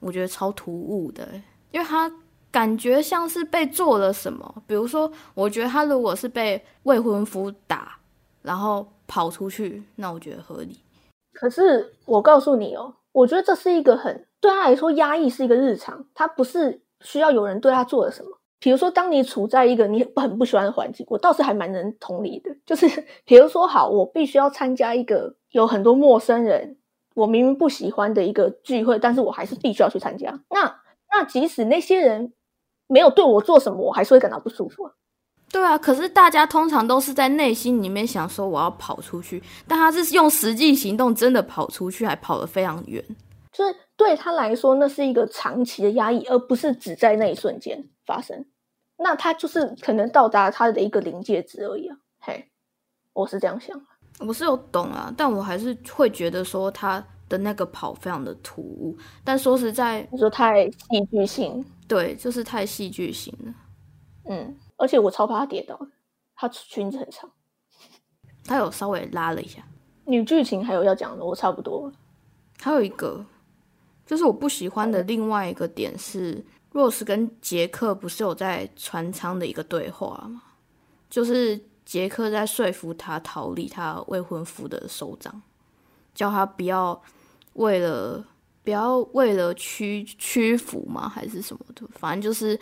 [0.00, 2.10] 我觉得超突兀的欸，因为他
[2.56, 4.62] 感觉像是被做了什么。
[4.66, 7.98] 比如说，我觉得他如果是被未婚夫打，
[8.40, 10.80] 然后跑出去，那我觉得合理。
[11.34, 18.30] 可是我告诉你哦，我觉得这是一个很对他来说压抑是一个日常，他不是需要有人对他做了什么。
[18.58, 22.56] 比如说，当你处在一个你很不喜欢的环境，我倒是还蛮能同理的。
[22.64, 22.88] 就是
[23.26, 26.78] 比如说，好，我必须要参加一个有很多陌生人，
[27.16, 30.40] 我明明不喜欢的一个聚会，但是我还是必须要去参加。
[30.48, 32.32] 那那即使那些人
[32.86, 34.92] 没有对我做什么，我还是会感到不舒服啊。
[35.50, 43.02] 对啊，可是大家通常都是在内心里面想说我要跑出去，但他是用实际行动真的跑出去，还跑得非常远。
[43.52, 48.44] 就是对他来说，那是一个长期的压抑，而不是只在那一瞬间发生。
[48.98, 51.96] 那他就是可能到达他的一个临界值而已啊。
[52.18, 52.50] 嘿，
[53.14, 53.80] 我是这样想。
[54.18, 58.96] 我是有懂啊，但我还是会觉得说他的那个跑非常的突兀。
[59.24, 60.78] 但说实在，你说太戏
[61.10, 63.54] 剧性，对，就是太戏剧性了。
[64.28, 65.88] 嗯，而且我超怕他跌倒的，
[66.34, 67.30] 他裙子很长。
[68.44, 69.66] 他有稍微拉了一下。
[70.04, 71.92] 女剧情还有要讲的，我差不多了。
[72.60, 73.24] 还有一个，
[74.04, 80.42] 就是我不喜欢的另外一个点是，若斯跟杰克不是有在船舱的一个对话吗？
[81.08, 85.42] 就是杰克在说服他逃离他未婚夫的手掌，
[86.14, 87.00] 叫他不要
[87.54, 88.24] 为了
[88.66, 92.58] 不要为了屈屈服嘛，还是什么的，反正就是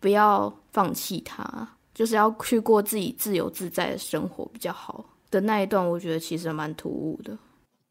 [0.00, 7.38] 不要放弃他，就是要去过自己自由自在的生活比较好的那一段，我觉得其实蛮突兀的。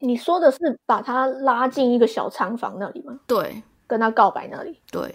[0.00, 3.18] 你说的是把他拉进一个小仓房那里吗？
[3.26, 4.78] 对跟他告白那里？
[4.90, 5.14] 对，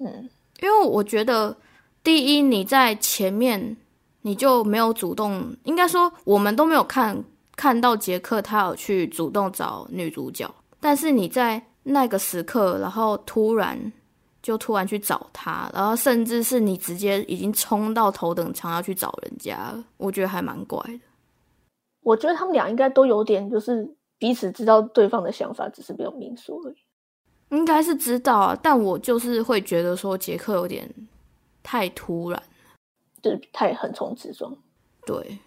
[0.00, 0.28] 嗯，
[0.60, 1.56] 因为我觉得，
[2.02, 3.76] 第一，你在前面
[4.22, 7.22] 你就没有主动，应该说我们都没有看
[7.54, 13.92] 看到杰克他有去主动找女主角，但是你在那个时刻，然后突然
[14.42, 21.00] 就突然去找他，然后甚至是你直接已经冲到头等舱要去找人家了，我觉得还蛮怪的。
[22.02, 26.76] 我觉得他们俩应该都有点，就是彼此知道对方的想法，只是没有明说而已。
[27.50, 30.88] 应该是知道啊，但我就是会觉得说杰克有点
[31.62, 32.42] 太突然。
[33.20, 34.56] 就是太横冲直撞。
[35.04, 35.38] 对，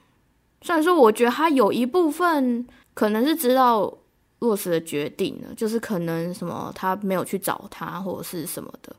[0.62, 3.98] 虽然说我觉得他有一部分可能是知道
[4.42, 8.96] 洛斯的决定了，就是可能什么他没有去找他或者是什么的，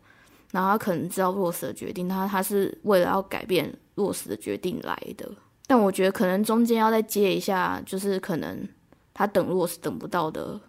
[0.52, 5.30] 然后他可能知道洛斯的决定，他他是为了要改变洛斯的决定来的。
[5.66, 8.68] 但我觉得可能中间要再接一下，就是可能
[9.12, 10.60] 他等洛斯等不到的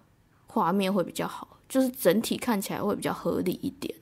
[0.47, 3.93] 画面会比较好，就是整体看起来会比较合理一点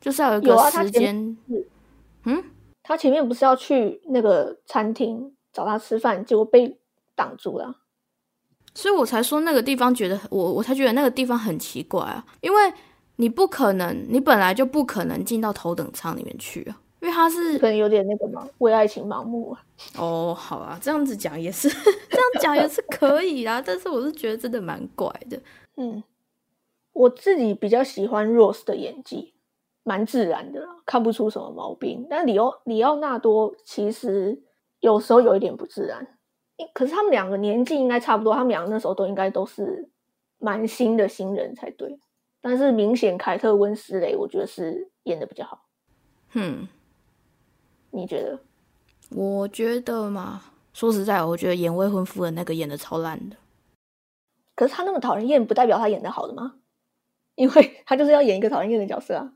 [0.00, 1.36] 就是要有一个时间，
[2.82, 6.80] 他前面不是要去那个餐厅找他吃饭，结果被
[7.16, 7.81] 挡住了。
[8.74, 12.72] 所以我才说那个地方觉得我我才觉得那个地方很奇怪啊，因为
[13.16, 19.60] 你不可能，你本来就不可能进到头等舱里面去啊，因为他是可能有点那个嘛，为爱情盲目啊。
[19.98, 25.38] 哦，好啊，这样子讲也是，这样讲也是可以啦， 但是我是觉得真的蛮怪的，
[25.76, 26.02] 嗯，
[26.92, 29.34] 我自己比较喜欢 Rose 的演技，
[29.82, 32.06] 蛮自然的啦，看不出什么毛病。
[32.08, 34.42] 但里奥里奥纳多其实
[34.80, 36.06] 有时候有一点不自然，因
[36.72, 39.88] 可是他们两个年纪应该差不多，他们两个那时候都应该都是
[40.38, 41.98] 蛮新的新人才对。
[42.40, 45.66] 但是明显凯特温斯雷，我觉得是演的比较好，
[46.32, 46.66] 嗯，
[47.90, 48.40] 你觉得？
[49.10, 50.42] 我觉得嘛，
[50.72, 53.36] 说实在，我觉得演未婚夫的那个演的超烂的，
[54.56, 56.54] 可是他那么讨人厌，不代表他演的好的吗？
[57.36, 59.32] 因为他就是要演一个讨人厌的角色啊。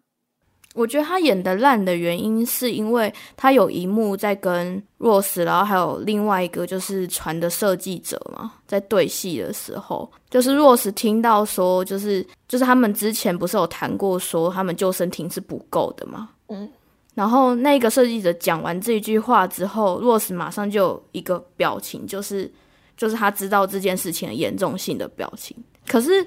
[0.77, 16.69] 我觉得他演的烂的原因，是因为他有一幕在跟 Rose，然后还有另外一个就是船的设计者嘛，在对戏的时候，就是 Rose 听到说，就是就是他们之前不是有谈过说他们救生艇是不够的嘛，嗯，
[17.15, 22.53] 然后那个设计者讲完这句话之后，Rose 马上就有一个表情，就是
[22.99, 25.57] 就是他知道这件事情的严重性的表情，
[25.89, 26.27] 可是。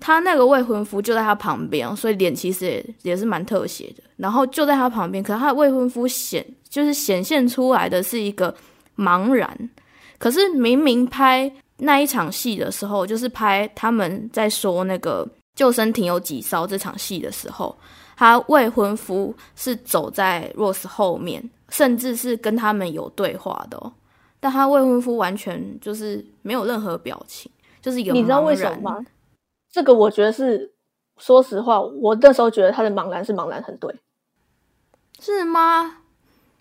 [0.00, 4.02] 他那个未婚夫就在他旁边，所以脸其实也也是蛮特写的。
[4.16, 8.54] 然后就在他旁边，可是他的未婚夫显就是显现出来的是一个
[8.96, 9.70] 茫然。
[10.18, 17.74] 可是明明拍那一场戏的时候，就是拍他们在说那个救生艇有几艘这场戏的时候，
[18.16, 23.78] 他未婚夫是走在 Rose 后面，甚至是跟他们有对话的。
[23.78, 23.92] 哦。
[24.38, 29.06] 但他未婚夫完全就是没有任何表情，就是一个你知道为什么吗？
[29.70, 30.74] 这个我觉得是，
[31.16, 33.94] 说实话，我那时候觉得他的茫然是茫然很对，
[35.20, 35.98] 是吗？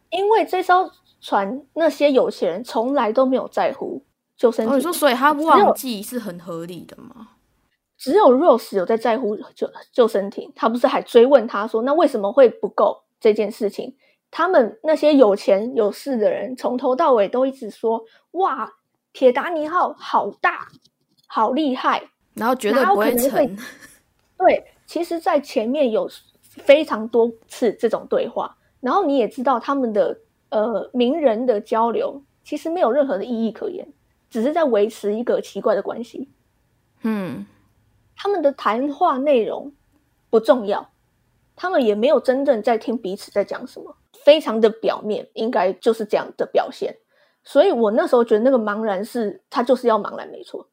[0.09, 0.91] 因为这艘
[1.21, 4.03] 船那些有钱人从来都没有在乎
[4.35, 7.29] 救生艇，你说所以他忘记是很合理的吗？
[7.97, 13.95] 只有 Rose 有在在乎救救生艇，他不是还追问他说那为什么会不够这件事情？
[14.31, 18.71] 他们那些有钱有势的人从头到尾都一直说哇，
[19.11, 20.67] 铁达尼号好大，
[21.27, 22.09] 好厉害。
[22.39, 23.57] 然后绝对不会沉。
[24.39, 26.09] 对，其实，在前面有
[26.41, 30.17] 非常多次这种对话，然后你也知道他们的
[30.49, 33.85] 呃名人的交流，其实没有任何的意义可言，
[34.29, 36.29] 只是在维持一个奇怪的关系。
[37.01, 37.45] 嗯，
[38.15, 39.73] 他们的谈话内容
[40.29, 40.89] 不重要，
[41.57, 46.95] 他们也没有真正在听彼此在讲什么，非常的表面，应该就是这样的表现。
[47.43, 50.65] 所以我那时候觉得那个茫然是他就是要茫然，没错。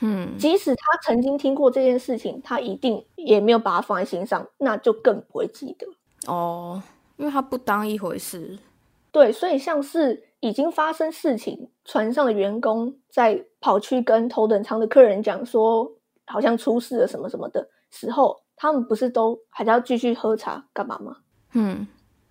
[0.00, 5.86] 嗯，即使他曾经听过这件事情，他一定也没有把它放在心上，那就更不会记得
[6.32, 6.80] 哦，
[7.16, 8.58] 因为他不当一回事。
[9.10, 15.90] 对，所以像是已经发生事情，船上的员工在跑去跟头等舱的客人讲说，
[16.26, 21.16] 好像出事了什么什么的时候，他们不是都还是要继续喝茶干嘛吗？
[21.54, 21.88] 嗯，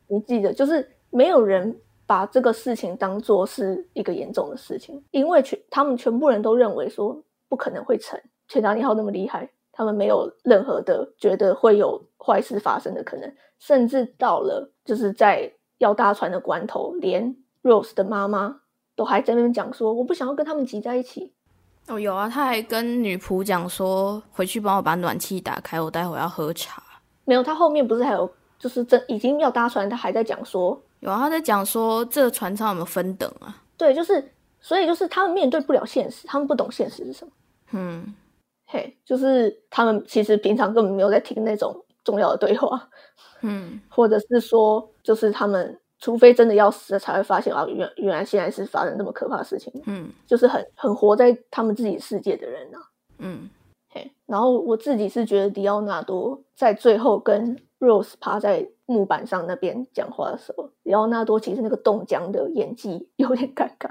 [0.07, 7.21] 你记得，就是没有人把这个事情当做是一个严重的事情，因为全他们全部人都认为说。
[7.49, 18.61] 不可能会成，铁达尼号那么厉害，他们没有任何的觉得会有坏事发生的可能，甚至到了就是在要搭船的关头，连 Rose 的妈妈
[18.95, 21.33] 都还在那边讲说，我不想要跟他们挤在一起。
[21.87, 26.83] 哦，有啊，他还跟女仆讲说，回去帮我把暖气打开，我待会要喝茶。
[27.23, 28.29] 没有，他后面不是还有，
[28.59, 33.63] 就是真已经要搭船，他还在讲说，有啊，他在讲说这个船舱有没有分等啊？
[33.77, 34.33] 对，就是。
[34.67, 37.31] 所以就是他们面对不了现实，他们不懂现实是什么。
[37.71, 38.13] 嗯，
[38.65, 42.89] 嘿，就是他们其实平常根本没有在听那种重要的对话。
[43.43, 49.71] 嗯， 或者是说，就是他们除非真的要死了，才会发现啊，原原来现在是发生这么可怕的事情。
[49.85, 52.77] 嗯，就是很很活在他们自己世界的人呐。
[53.19, 53.49] 嗯，
[53.91, 63.89] 嘿，然后我自己是觉得迪奥纳多在最后跟 Rose 趴在木板上那边讲话的时候，迪奥纳多其实那个冻僵的演技有点尴尬。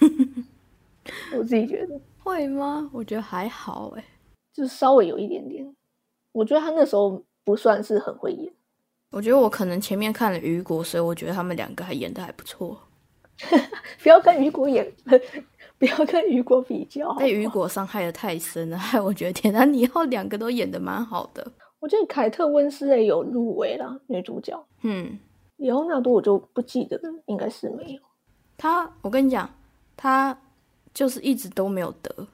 [1.36, 2.88] 我自己觉得会吗？
[2.92, 4.04] 我觉得还好哎，
[4.52, 5.74] 就稍微有一点点。
[6.32, 8.52] 我觉得他那时候不算是很会演。
[9.10, 12.78] 我觉得我可能前面看了雨果，所以我觉得他们两个还演的还不错。
[14.02, 14.90] 不要跟雨果演，
[15.78, 17.12] 不要跟雨果比较。
[17.14, 21.52] 被雨果伤害的太深了，害我觉得天哪，你要两个都演的蛮好的。
[21.80, 24.66] 我觉得凯特温斯雷有入围了女主角。
[24.82, 25.18] 嗯，
[25.56, 28.00] 里奥纳多我就不记得了，应该是没有。
[28.56, 29.48] 他，我跟你讲。
[29.96, 30.36] 他
[30.92, 32.26] 就是一直都没有得，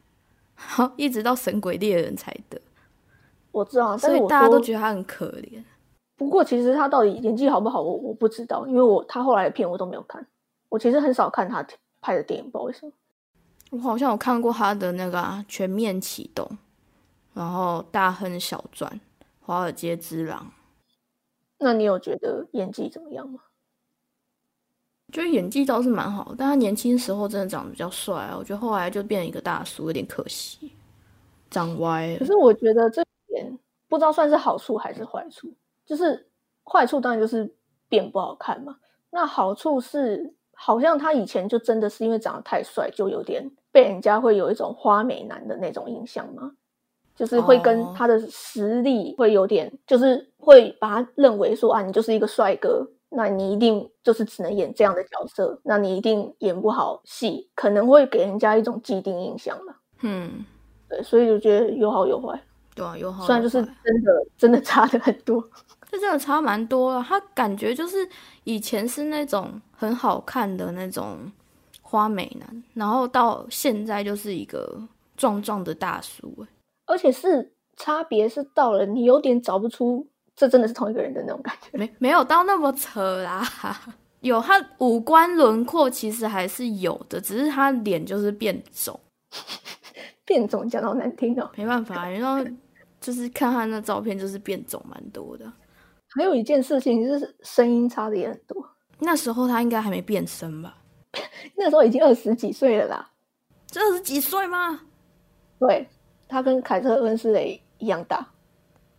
[0.54, 2.61] 好，一直到《神鬼猎人》才得。
[3.52, 5.62] 我知道，所以大家都觉得他很可怜。
[6.16, 10.26] 不过，其实他到底演技好不好，我我不知道，因为我他后来的片我都没有看。
[10.68, 11.66] 我其实很少看他
[12.00, 12.92] 拍的电影，不知道为什么。
[13.70, 16.46] 我好像有看过他的那个《全面启动》，
[17.34, 18.90] 然后《大亨小传》
[19.40, 20.40] 《华尔街之狼》。
[21.58, 23.40] 那你有觉得演技怎么样吗？
[25.11, 28.36] 觉得演技倒是蛮好，但他年轻时候真的长得比较帅啊。
[28.38, 30.72] 我觉得后来就变成一个大叔，有点可惜，
[31.50, 32.18] 长歪了。
[32.18, 33.58] 可是我觉得这点
[33.88, 35.52] 不知道算是好处还是坏处。
[35.84, 36.28] 就是
[36.64, 37.52] 坏处当然就是
[37.88, 38.76] 变不好看嘛。
[39.11, 46.52] 那好处是，好像他以前就真的是因为长得太帅，就有点被人家会有一种花美男的那种印象嘛。
[47.16, 52.88] 就是会跟他的实力会有点，就是会把他认为说啊，你就是一个帅哥。
[53.11, 59.74] 那你一定就是只能演这样的角色，那你一定演不好戏，可能会给人家一种既定印象嘛。
[60.02, 60.44] 嗯，
[60.88, 62.40] 对，所以就觉得有好有坏。
[62.74, 63.26] 对啊，有好。
[63.26, 65.42] 虽然就是真的真的差的很多。
[65.90, 67.02] 这真的差蛮多了。
[67.02, 68.08] 他感觉就是
[68.44, 71.18] 以前是那种很好看的那种
[71.82, 74.80] 花美男，然后到现在就是一个
[75.16, 76.46] 壮壮的大叔，哎，
[76.86, 80.06] 而且是差别是到了你有点找不出
[80.41, 83.47] 这真的是同一个人的那种感觉，没没有到那么扯啦。
[84.22, 88.99] 有他五官轮廓其实还是有的，只是他脸就是变肿，
[90.24, 92.43] 变肿讲到难听哦，没办法，然后
[93.03, 95.45] 就是看他那照片就是变肿蛮多的。
[96.16, 98.66] 还有一件事情就是声音差的也很多，
[98.99, 100.74] 那时候他应该还没变声吧？
[101.55, 103.11] 那时候已经二十几岁了啦，
[103.66, 104.80] 这二十几岁吗？
[105.59, 105.86] 对，
[106.26, 108.26] 他跟凯特温斯雷一样大，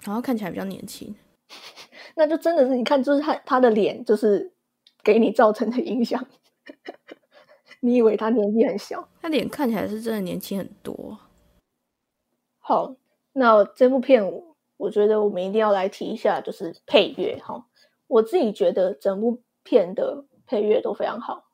[0.04, 1.16] 然后看起来比较年轻，
[2.16, 4.52] 那就真的是你看，就是他他的脸就是。
[5.04, 6.24] 给你造成的影响，
[7.82, 9.10] 你以为他年纪很小？
[9.20, 11.18] 他脸看起来是真的年轻很多。
[12.60, 12.94] 好，
[13.34, 14.24] 那这部片，
[14.78, 17.66] 我觉得我们一定要来提一下，就是配乐哈。
[18.06, 21.46] 我自己觉得整部片的配乐都非常好，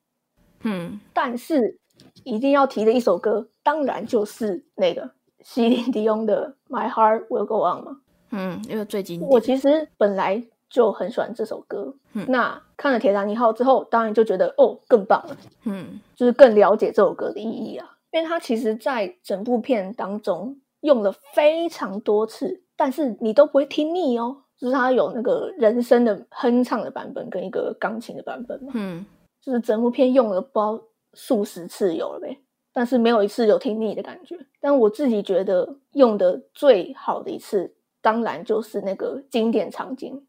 [0.64, 1.80] 嗯，但是
[2.26, 8.02] 一定要提的一首歌，当然就是那个西林迪翁的《My Heart Will Go On》嘛。
[8.32, 9.22] 嗯，因为最近。
[9.22, 10.44] 我其实本来。
[10.70, 17.96] 就很喜欢这首歌，嗯那看了《铁达尼号》之后，当然就觉得哦更棒了，嗯，就是更了解这首歌的意义啊。
[18.12, 24.44] 因为它其实，在整部片当中用了非常多次，但是你都不会听腻哦。
[24.58, 29.06] 就是它有那个人声的哼唱的版本，跟一个钢琴的版本嘛，嗯，
[29.42, 30.78] 就是整部片用了包
[31.14, 32.38] 数十次有了呗，
[32.74, 34.38] 但是没有一次有听腻的感觉。
[34.60, 37.74] 但我自己觉得用的最好的一次，
[38.08, 40.26] 当然就是那个经典场景。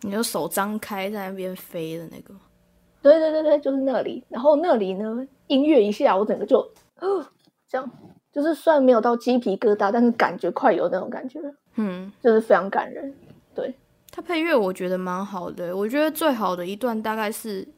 [0.00, 2.32] 你就手张开在那边飞的那个，
[3.02, 4.24] 对对对对，就是那里。
[4.30, 6.66] 然后那里呢，音乐一下，我整个就，
[7.68, 7.90] 这样，
[8.32, 11.38] 就是虽然没有到鸡皮疙瘩，但是感觉快有那种感觉，
[11.74, 13.14] 嗯，就是非常感人。
[13.54, 13.74] 对，
[14.10, 17.68] 它配乐我觉得蛮好的，我觉得最好的一段大概是。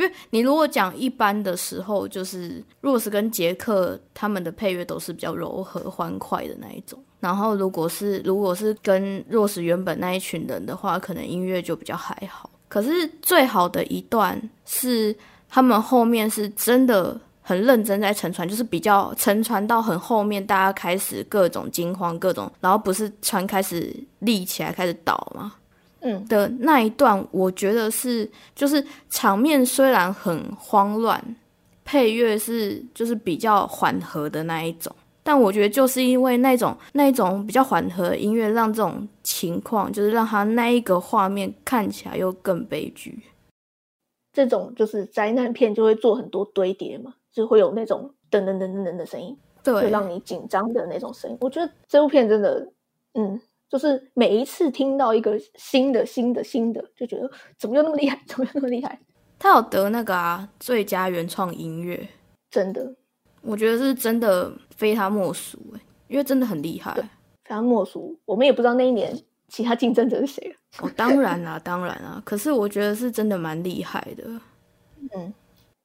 [0.00, 6.98] 因为你如果讲一般的时候，就是若斯跟杰克他们的配乐都是比较柔和欢快的那一种。
[7.20, 12.48] 然后如果是如果是跟若斯原本那一群人的话，可能音乐就比较还好。
[12.66, 12.88] 可是
[13.20, 15.14] 最好的一段是
[15.48, 25.52] 他们后面是真的很认真在沉船，就是比较沉船到很后面，大家开始各种惊慌，各种然后不是船开始立起来开始倒吗？
[26.00, 31.22] 嗯的那一段，我觉得是就是场面虽然很慌乱，
[31.84, 43.22] 配乐是就是比较缓和的那一种，但我觉得就是因为那种那一种比较缓和的音乐，让这种情况就是让他那一个画面看起来又更悲剧。
[44.32, 51.36] 这种就是灾难片就会做很多堆叠嘛，就会有那种噔噔噔噔噔的声音，对，让你紧张的那种声音。
[51.40, 52.72] 我觉得这部片真的，
[53.14, 53.40] 嗯。
[53.70, 58.20] 就是每一次听到一个新的、新的、新的，就觉得怎么又那么厉害？
[58.26, 58.98] 怎么又那么厉害？
[59.38, 62.08] 他有得那个啊，最佳原创音乐，
[62.50, 62.94] 真的，
[63.42, 67.02] 我觉得是真的非他莫属哎，因为真的很厉害，非
[67.44, 68.18] 他莫属。
[68.24, 69.16] 我们也不知道那一年
[69.46, 72.20] 其他竞争者是谁哦，当然啦， 当然啦。
[72.24, 74.24] 可是我觉得是真的蛮厉害的。
[75.14, 75.32] 嗯，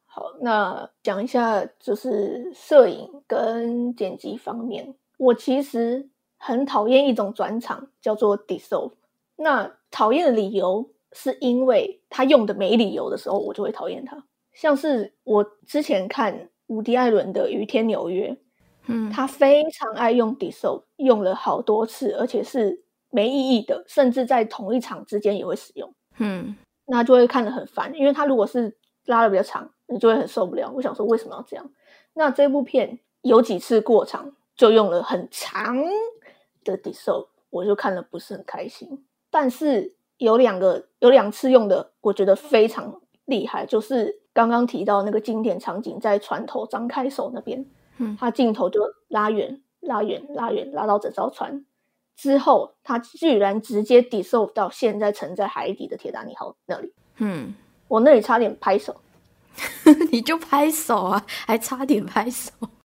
[0.07, 6.09] 好，那讲一下就是摄影跟剪辑方面，我其实。
[6.45, 8.91] 很讨厌一种转场，叫做 dissolve。
[9.35, 14.23] 那讨厌的理由是因为他用的没理由的时候，我就会讨厌他。
[14.53, 18.29] 像是我之前看伍迪·艾伦的《雨天纽约》，
[18.85, 25.91] 嗯，他非常爱用 dissolve，用了好多次，而且是没意义的，甚至在同一场之间也会使用。
[26.19, 30.71] 嗯，那就会看得很烦，因为他如果是拉的比较长，你就会很受不了。
[30.75, 31.71] 我想说，为什么要这样？
[32.13, 35.83] 那这部片有几次过场就用了很长。
[36.65, 47.65] 的 d i s o l 我就看了不是很开心，但是有两个有两次用的，我觉得非常厉害，就是刚刚提到那个经典场景，在船头张开手那边，
[47.97, 51.65] 嗯，他镜头就拉远、拉远、拉远，拉到整艘船。
[52.17, 57.53] 之后，他居然直接 d i s o l 到现在沉在海底的铁达尼号那里，嗯，
[57.87, 58.95] 我那里差点拍手，
[60.11, 62.51] 你就拍手啊，还差点拍手。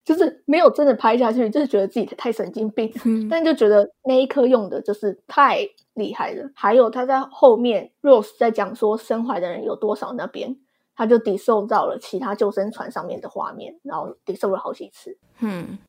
[0.05, 2.93] 就是没有真的拍下去，就是觉得自己太神经病，
[3.27, 6.47] 但就觉得那一颗用的就是太厉害了。
[6.53, 10.55] 还有他在后面，Rose 在讲说生还的人有多少那边，
[10.95, 15.17] 他就 d 受到了其他救生船上面的画面，然后 d 受了好几次。
[15.39, 15.79] 嗯，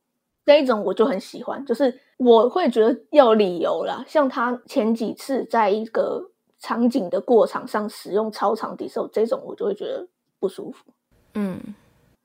[0.47, 4.03] 这一种我就很喜欢，就是我会觉得要理由啦。
[4.09, 10.09] 像他前几次在一个场景的过场上使用超长 d 受这种，我就会觉得
[10.41, 10.87] 不舒服。
[11.35, 11.61] 嗯。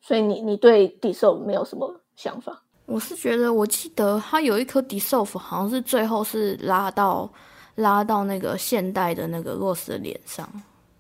[0.01, 2.61] 所以你你对 dissolve 没有什么想法？
[2.87, 7.31] 我是觉得，我记得他有一颗 dissolve，好像是最后是拉到
[7.75, 10.49] 拉到那个现代的那个洛斯的脸上。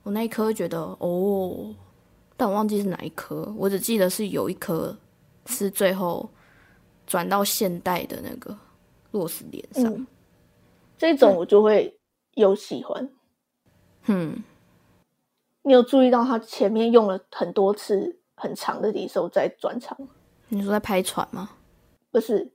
[0.03, 1.75] 我那一颗觉得哦，
[2.37, 4.95] 但我忘记是哪一颗，我只记得是有一颗
[5.47, 6.29] 是最后
[7.05, 8.57] 转到现代的那个
[9.11, 10.07] 洛斯脸上。
[10.97, 11.99] 这种我就会
[12.35, 13.09] 有喜欢。
[14.05, 14.43] 嗯，
[15.63, 19.95] 你有注意到他前面用了很多次很长的离手在转场？
[20.49, 21.51] 你说在拍船吗？
[22.11, 22.51] 不是，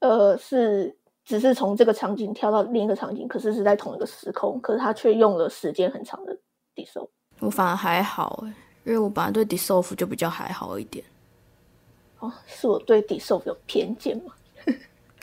[0.00, 6.36] 呃，是只是从这个场景跳到另一个场景，可是是在同一个时空，可是他却用了时间很长的
[6.74, 7.08] dissolve。
[7.38, 8.52] 我反而还好哎，
[8.84, 11.04] 因为我本来对 dissolve 就比较还好一点。
[12.18, 14.34] 哦，是我对 dissolve 有偏见吗？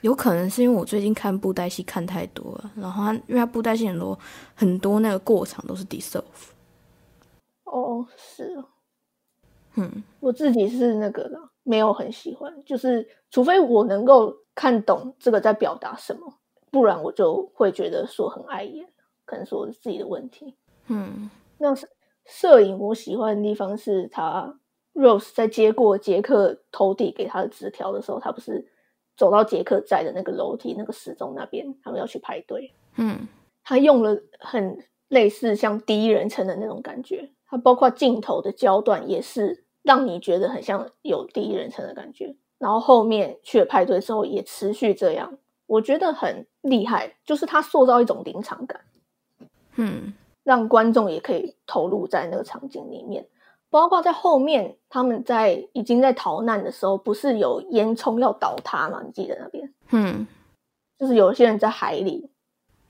[0.01, 4.18] 有可能是因为我最近看布袋戏看太多了，然后他因为他布袋戏很多
[4.55, 6.24] 很多那个过场都是 dissolve。
[7.66, 8.66] 哦，是哦。
[9.76, 11.39] 嗯，我自己是那个的。
[11.67, 16.32] 没有很喜欢，就是除非我能够看懂这个在表达什么，
[16.69, 18.88] 不然我就会觉得说很碍眼，
[19.26, 20.55] 可能是我自己的问题。
[20.89, 21.73] 嗯，那
[22.23, 24.59] 摄影我喜欢的地方是他
[24.93, 28.67] Rose 在接过杰克投递给他的纸条的时候，他不是
[29.17, 32.71] 走到杰克在的那个楼梯那个时钟那边，他们要去排队。
[32.97, 33.28] 嗯，
[33.63, 39.64] 他用了很类似像第一人称的那种感觉，他包括镜头的焦段也是。
[39.86, 48.81] 让你觉得很像有第一人称的感觉，然后后面去了派对之后也持续这样，我觉得很厉害，就是他塑造一种临场感，
[49.75, 50.13] 嗯，
[50.43, 53.25] 让观众也可以投入在那个场景里面。
[53.69, 59.01] 包括在后面他们在已经在逃难的时候，不是有烟囱要倒塌吗？
[59.05, 59.73] 你记得那边？
[59.91, 60.25] 嗯，
[60.97, 62.29] 就是有些人在海里，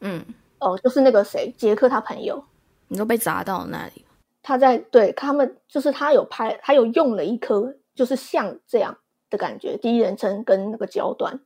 [0.01, 0.23] 嗯，
[0.59, 2.43] 哦，就是那个谁，杰克他朋友，
[2.87, 4.05] 你都被砸到那里。
[4.47, 8.95] 他在对他们，就是他有拍，他有用了一颗，就是像这样
[9.31, 11.39] 的感觉，第一人称跟那个焦段，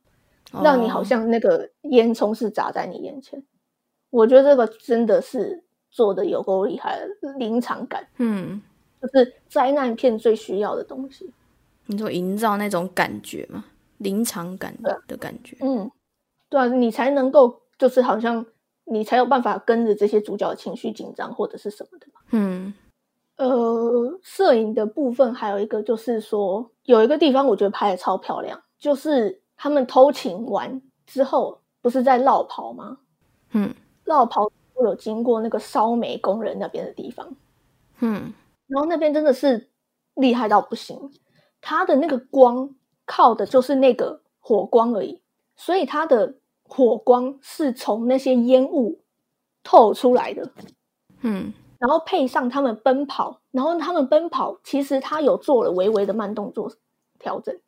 [0.62, 3.42] 让你好像那个烟囱是砸在你眼前。
[4.10, 7.00] 我觉得这个真的是做的有够厉害，
[7.38, 8.60] 临场感，嗯，
[9.00, 11.32] 就是灾难片最需要的东西。
[11.86, 13.64] 你说营造那种感觉嘛，
[13.96, 14.76] 临场感
[15.08, 15.90] 的感觉，嗯，
[16.50, 18.44] 对啊，你才能够就是好像
[18.84, 22.74] 你才有办法跟着这些主角情绪紧张或者是什么的嘛，嗯。
[23.40, 32.98] 呃，摄影的部分还有一个就是说，有一个地方我觉得拍的超漂亮，就是他们偷情完之后，不是在绕跑吗？
[33.52, 33.74] 嗯，
[34.04, 37.34] 绕跑我有经过那个烧煤工人那边的地方，
[38.00, 38.30] 嗯，
[38.66, 39.70] 然后那边真的是
[40.16, 41.10] 厉害到不行，
[41.62, 42.74] 它的那个光
[43.06, 45.22] 靠的就是那个火光而已，
[45.56, 46.34] 所以它的
[46.64, 49.00] 火光是从那些烟雾
[49.62, 50.50] 透出来的，
[51.22, 51.54] 嗯。
[51.80, 56.70] 然后配上他们奔跑，然后他们奔跑，其实他有做了微微的慢动作
[57.18, 57.58] 调整，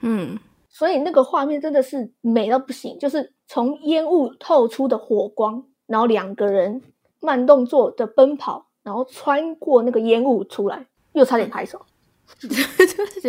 [0.00, 6.82] 嗯，所以那个画面真的是美到不行，就是从烟雾透出的火光，然后两个人
[7.18, 11.80] 慢动作的奔跑，然后穿过那个烟雾出来，又差点拍手，
[12.38, 12.48] 就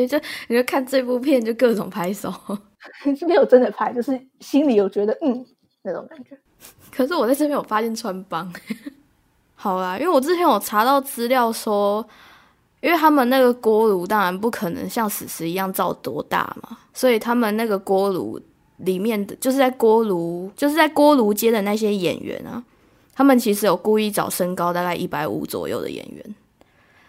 [0.05, 0.19] 就
[0.49, 2.29] 你就看这部片就各种拍手，
[3.17, 5.45] 是没有真的拍，就是心里有觉得嗯
[5.83, 6.37] 那种感觉。
[6.91, 8.53] 可是我在这边有发现穿帮。
[9.55, 12.05] 好啦，因为我之前有查到资料说，
[12.81, 18.39] 因为他们那个锅炉当然不可能像史实一样造多大嘛，所以他们那个锅炉
[18.77, 22.61] 里面的就是在锅炉就是在锅炉街的那些演员啊，
[23.15, 26.35] 他们其实有故意找身高大概一百五左右的演员，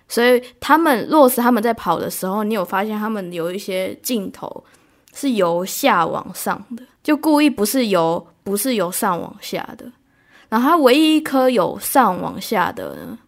[0.06, 4.62] 所以他们若是他们在跑的时候，你有发现他们有一些镜头
[5.12, 9.90] 是由下往上的，就故意不是由不是由上往下的。
[10.54, 13.18] 然后他唯一一颗有上往下的呢，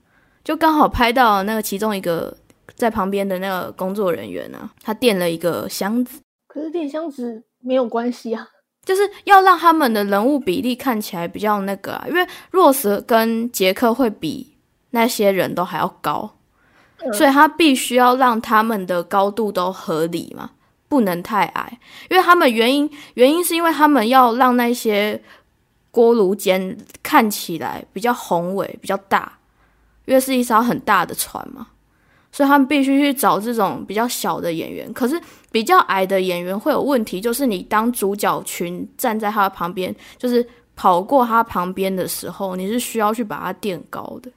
[0.45, 2.33] 就刚好拍到那个其中一个
[2.77, 6.21] 在旁边的那个工作人员呢，他垫了一个箱子。
[6.47, 8.47] 可是垫箱子没有关系啊，
[8.85, 14.57] 就是要让他们的人物比例看起来比较那个啊，因为若斯跟杰克会比
[14.91, 16.31] 那些人都还要高，
[17.13, 20.53] 所以他必须要让他们的高度都合理嘛，
[20.89, 21.81] 不能太矮。
[22.09, 25.21] 因为他们原因原因是因为他们要让那些。
[25.97, 29.33] 锅炉间看起来比较宏伟、比较大，
[30.05, 31.69] 因为是一艘很大的船嘛，
[32.31, 34.93] 所以他们必须去找这种比较小的演员。
[34.93, 35.19] 可是
[35.51, 44.31] 比较矮的演员会有问题，就是你当主角群站在他的旁边，就是跑过他旁边的时候，你是需要去把它垫高的。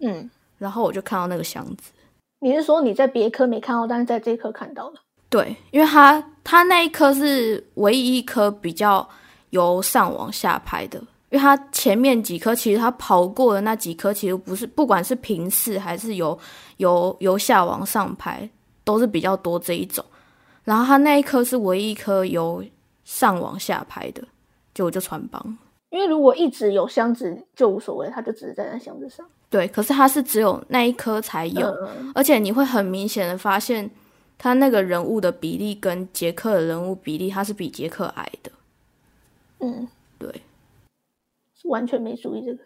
[0.00, 1.92] 嗯，然后我就看到那个箱子。
[2.40, 4.94] 你是说你在别科没看到，但是在这科看到了？
[5.28, 9.06] 对，因为他他那一颗是唯一一颗比较。
[9.56, 10.98] 由上往下拍的，
[11.30, 16.38] 因为它前面几颗其实它跑过的那几颗其实不是，不管是平视还是由
[16.76, 18.48] 由由下往上拍，
[18.84, 20.04] 都是比较多这一种。
[20.62, 22.62] 然后它那一颗是唯一一颗由
[23.04, 24.22] 上往下拍的，
[24.74, 25.58] 就我就穿帮。
[25.90, 29.24] 因为如果一直有箱子就无所谓，它就只是在那箱子上。
[29.48, 33.88] 对，可是它是只有那一颗才有，嗯而且你会很明显的发现，
[34.36, 38.50] 他那个人物的比例跟杰克的人物比例，他是比杰克矮的。
[39.58, 39.88] 嗯，
[40.18, 40.42] 对
[41.54, 42.62] 是完全没注意这个。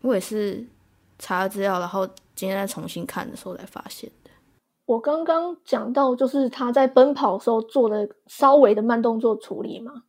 [0.00, 0.64] 我也是
[1.18, 4.30] 查了资料，然后今天再重新看的时候才发现的。
[4.86, 10.04] 我刚刚讲到，就是他在奔跑的时候做的稍微的慢动作处理嘛，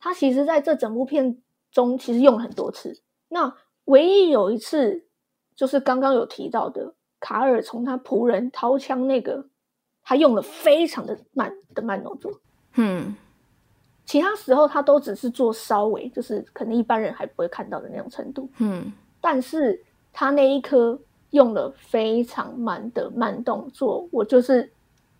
[0.00, 3.02] 他其实在这整部片中其实用了很多次。
[3.28, 3.54] 那
[3.84, 5.06] 唯一有一次，
[5.54, 9.46] 就是刚刚有提到的卡尔从他仆人掏枪那个，
[10.02, 12.40] 他用了非常的慢的慢动作，
[12.74, 13.14] 嗯
[14.06, 18.48] 其他时候他都只是做稍微，就是可能一般人还不会看到的那种程度。
[18.58, 19.82] 嗯但是
[20.12, 20.98] 他那一颗
[21.30, 24.70] 用了非常慢的慢动作，我就是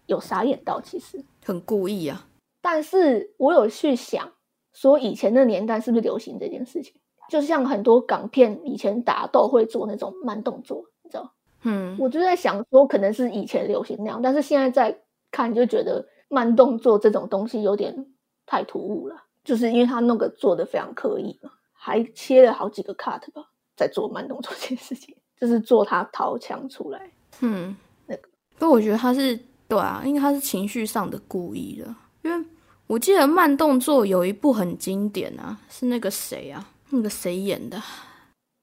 [0.07, 0.81] 有傻眼到。
[0.81, 2.27] 其实，很故意啊。
[2.61, 4.31] 但是我有去想，
[4.73, 6.95] 说以前的年代是不是流行这件事情？
[7.31, 11.33] 就像很多港片以前打斗会做那种慢动作，你知道？
[11.63, 18.07] 嗯我就在想说，可能是以前流行那样，但是现在在看就觉得慢动作这种东西有点
[18.47, 23.43] 太突兀了，就是因为他那个做的非常刻意嘛，还切了好几个 cut 吧，
[23.77, 27.11] 在做慢动作这件事情，就是做他掏枪出来。
[27.41, 27.77] 嗯，
[28.07, 28.23] 那个
[28.59, 31.95] 不过我觉得他是对啊，因为他是情绪上的故意的。
[32.23, 32.47] 因为
[32.87, 37.83] 我记得慢动作有一部很经典啊，是那个谁啊，那个谁演的？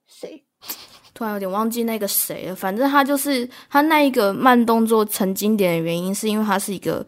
[0.06, 0.42] 谁？
[1.14, 2.54] 突然有点忘记那个谁了。
[2.54, 7.06] 反正他就是他那一个慢动作成经典的原因，是因为他是一个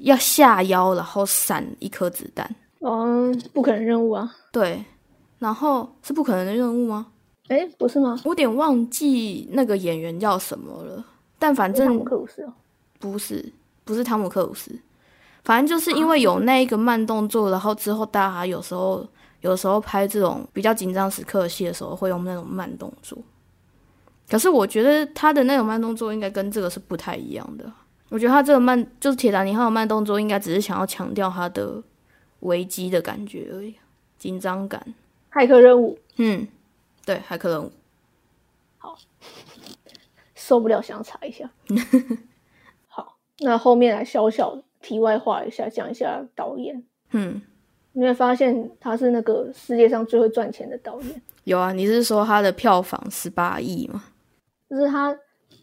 [0.00, 2.48] 要下腰然后闪一颗子弹。
[2.80, 4.32] 嗯，不可能任务啊！
[4.52, 4.84] 对，
[5.38, 7.06] 然后是不可能的任务吗？
[7.48, 8.20] 哎，不是吗？
[8.24, 11.04] 我有点忘记那个演员叫什么了，
[11.38, 12.52] 但反正汤姆克鲁斯哦。
[13.00, 13.52] 不是
[13.84, 14.70] 不是汤姆克鲁斯，
[15.44, 19.06] 反正就是因为有那一个慢动作，然后之后大家有时候
[19.40, 23.18] 有时候拍这种比较紧张时刻的戏的时候，会用那种慢动作。
[24.28, 27.64] 可是我觉得他的那种慢动作应该跟这个是不太一样的。
[28.10, 31.82] 我觉得他这个慢就是铁达尼号的慢动作，应该只是想要强调他的
[32.40, 33.74] 危机的感觉而已，
[34.16, 34.94] 紧张感。
[35.30, 36.48] 骇客任务嗯，
[37.04, 37.70] 对，骇客任务。
[38.78, 38.96] 好
[40.34, 41.50] 受不了，想查一下。
[42.88, 46.82] 好，那后面来小小题外话一下，讲一下导演。
[47.10, 47.42] 嗯，
[47.92, 54.04] 你会发现他是那个世界上最会赚钱的导演，有啊，你是说他的票房十八亿吗？
[54.70, 55.14] 就是他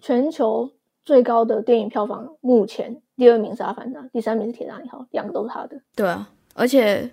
[0.01, 0.69] 全球
[1.05, 5.79] 最高的电影票房，目前第二名是《阿凡达》，第三名是《铁达尼号》，两个都是他的。
[5.95, 7.09] 对啊，而且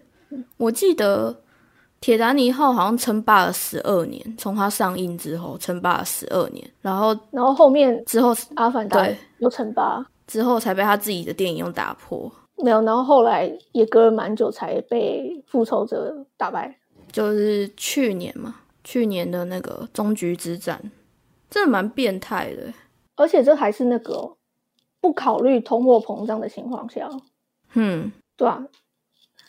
[0.57, 1.31] 我记得
[2.01, 16.75] 《铁达尼号》好像称霸了十二年，从它上映之后称霸了十二年，然后然后后面之后《阿凡达》对又称霸，之后才被他自己的电影用打破，没有，然后后来也隔了蛮久才被《复仇者》打败。
[17.13, 20.81] 就是去年嘛，去年的那个终局之战，
[21.51, 22.73] 真的蛮变态的。
[23.17, 24.37] 而且这还是那个哦
[25.01, 27.21] 不考虑通货膨胀的情况下哦，
[27.75, 28.67] 嗯对啊，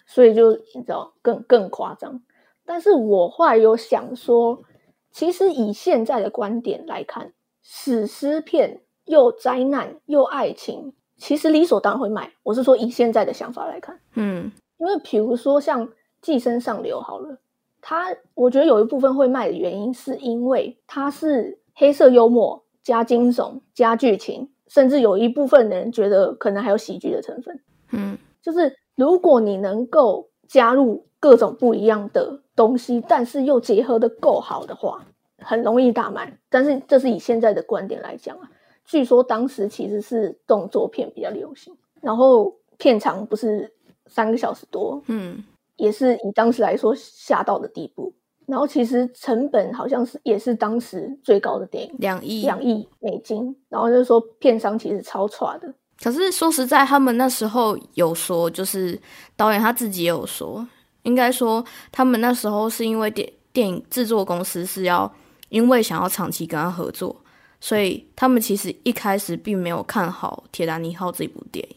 [0.05, 2.22] 所以就你知道更更夸张。
[2.66, 4.64] 但是我后来有想说，
[5.11, 12.34] 其实以现在的观点来看，史诗片又灾难又爱情，其实理所当然会卖。
[12.43, 15.88] 我是说以现在的想法来看，嗯因为比如说像
[16.22, 17.38] 《寄生上流》好了，
[17.82, 27.59] 它我觉得有一部分会卖的原因，是因为它是黑色幽默加惊悚加剧情，甚至有一部分人觉得可能还有喜剧的成分。
[27.91, 35.05] 嗯就是如果你能够加入各种不一样的东西，但是又结合的够好的话，
[35.38, 36.38] 很容易大卖。
[36.49, 38.51] 但是这是以现在的观点来讲啊，
[38.84, 43.73] 据说当时其实是动作片比较流行，然后片长不是
[44.07, 45.43] 三个小时多，嗯
[45.77, 48.13] 也是以当时来说吓到的地步。
[48.47, 52.41] 然后其实成本好像是也是当时最高的电影，两亿。
[52.41, 53.55] 两亿美金。
[53.69, 58.99] 然后就说片商其实超差的，可是说实在，他们那时候有说，就是
[59.35, 60.67] 导演他自己也有说，
[61.03, 65.11] 应该说他们那时候是因为电电影制作公司是要
[65.49, 67.15] 因为想要长期跟他合作，
[67.59, 71.75] 所以他们其实一开始并没有看好《铁达尼号》这部电影，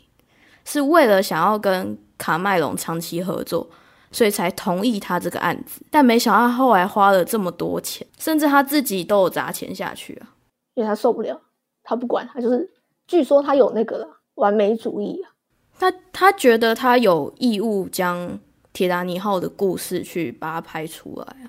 [0.65, 3.69] 是为了想要跟卡麦隆长期合作，
[4.11, 5.81] 所以才同意他这个案子。
[5.91, 10.29] 但没想到后来花了这么多钱，甚至他自己都有砸钱下去啊。
[10.75, 11.41] 因为他受不了，
[11.83, 12.71] 他不管，他就是
[13.07, 15.33] 据说他有那个了完美主义啊，
[15.79, 18.39] 他他觉得他有义务将
[18.73, 21.49] 铁达尼号的故事去把它拍出来啊，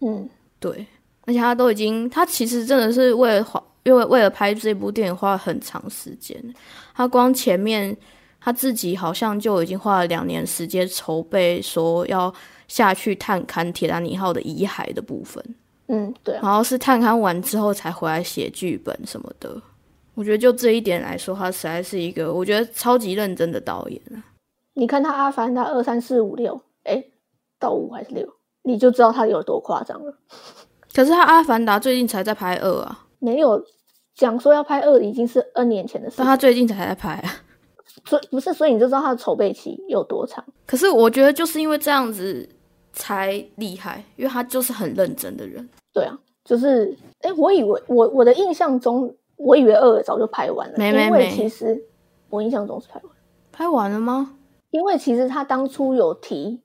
[0.00, 0.26] 嗯，
[0.58, 0.86] 对，
[1.26, 6.42] 而且他都已经，他其实真的是为了花，因为为了拍这部电影花了很长时间，
[6.94, 7.94] 他光前面
[8.40, 12.32] 他自己好像就已经花了两年时间筹备，说要
[12.66, 15.44] 下去探勘铁达尼号的遗骸的部分。
[15.88, 19.60] 嗯，对啊，然后是探勘完之后才回来写剧本什么的。
[20.14, 24.22] 我觉得就这一点来说，他实在是一个我觉得超级认真的导演啊。
[24.74, 27.04] 你看他《阿凡达》二三四五六，哎，
[27.58, 28.26] 到五还是六，
[28.62, 30.14] 你就知道他有多夸张了。
[30.94, 33.64] 可是他《阿凡达》最近才在拍二啊，没有
[34.14, 36.26] 讲说要拍二，已经是 N 年前的事但。
[36.26, 37.39] 他最近才在拍啊。
[38.04, 40.44] 所以不是，所以你就知道他的筹备期有多长。
[40.66, 42.48] 可是我觉得就是因为这样子
[42.92, 45.68] 才厉害，因为他就是很认真的人。
[45.92, 51.80] 对啊，就是哎，我以为我我的印象中，我以为二早就拍完了，因为没没没其实
[52.28, 53.12] 我印象中是拍完，
[53.52, 54.36] 拍完了吗？
[54.70, 56.60] 因为其实他当初有提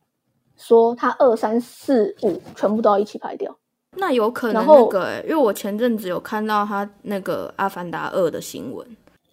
[0.56, 3.56] 说他二三四五全部都要一起拍掉。
[3.98, 8.86] 那有可能那个、欸，因为我前阵子有看到他那个《阿凡达二》的新闻，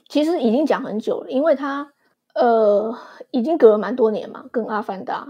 [0.09, 1.91] 其实已经讲很久了，因为他
[2.34, 2.96] 呃
[3.30, 5.26] 已经隔了蛮多年嘛，跟《阿凡达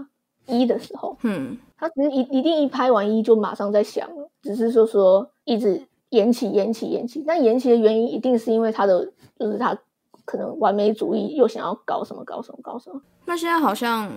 [0.47, 9.77] 一》的时候，嗯，他只是一一定一拍完一就马上在想了，只是说说一直延期延期延期，但延期的原因一定是因为他的就是他
[10.25, 14.11] 可能完美主义又想要搞什么搞什么搞什么，那现在好像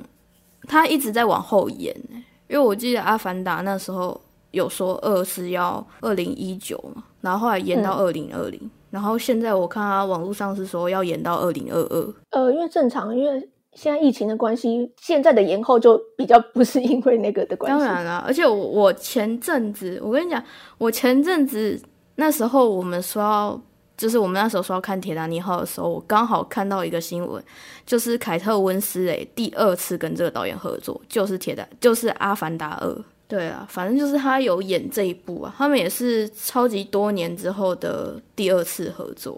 [0.68, 4.20] 他一直在往后延、欸，因为我记得《阿凡达》那时候
[4.50, 12.14] 有说二是要二零一九嘛，然后后来延到二零二零，然后现在我看他网络上是说要延到二零二二。
[12.30, 20.42] 呃，因为正常，因为现在疫情的关系，现在的延后就比较不是因为那个的关系，当然啦，而且我我前阵子，我跟你讲，
[20.78, 21.78] 我前阵子
[22.14, 23.60] 那时候我们说要，
[23.96, 27.42] 就是我们那时候说要看《铁达尼号》的时候，我刚好看到一个新闻，
[27.84, 32.88] 就是凯特温斯雷第二次跟这个导演合作，就是《铁达》，就是《阿凡达二》。
[33.28, 39.36] 对啊，反正就是他有演这一部啊，他们也是超级多年之后的第二次合作。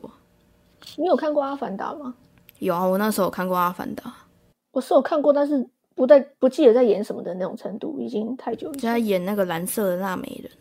[0.97, 2.15] 你有看过《阿凡达》吗？
[2.59, 4.05] 有啊，我那时候有看过《阿凡达》，
[4.73, 8.81] 我是有看过，但是不在不记得在演什么的那种程度，已经太久以前。
[8.81, 10.53] 就在演那个蓝色的纳美人。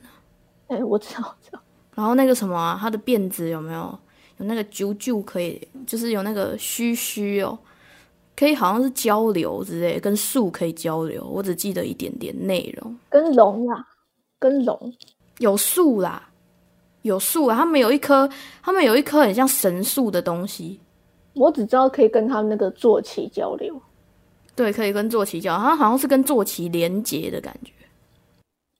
[0.67, 1.59] 哎、我知道，我知道。
[1.95, 3.99] 然后那个什么啊，他的辫子有没有
[4.37, 7.57] 有那个啾啾可以，就是有那个须须哦，
[8.37, 11.25] 可以好像是交流之类，跟树可以交流。
[11.25, 13.83] 我只记得一点点内容，跟龙啊，
[14.37, 14.93] 跟龙，
[15.39, 16.29] 有树啦，
[17.01, 18.29] 有树啊，他们有一棵，
[18.61, 20.79] 他们有一棵很像神树的东西，
[21.33, 23.75] 我只知道可以跟他们那个坐骑交流。
[24.55, 27.71] 对，可以跟坐骑交流，它好像是跟坐骑连接的感觉。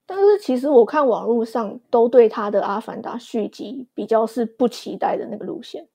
[0.05, 5.85] 但是其实我看网络上都对他的《阿凡达》续集比较是不期待的那个路线，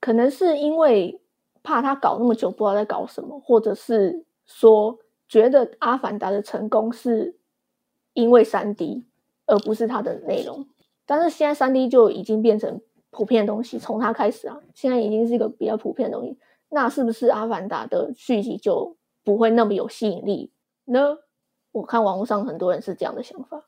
[0.00, 1.18] 可能是因为
[1.62, 4.98] 怕他搞那么久不知道在搞什么，或者是说
[5.28, 7.36] 觉得《阿凡达》的成功是
[8.14, 9.04] 因为三 D
[9.46, 10.66] 而不是它的内容。
[11.06, 16.38] 但是现在三 D 就已经变成普遍的东西，从它开始啊，现在已经是一个比较普遍的东西。
[16.70, 20.50] 那是不是《阿凡达》的续集就不会那么有吸引力
[20.86, 21.18] 呢？
[21.72, 23.62] 我看网络上很多人是这样的想法。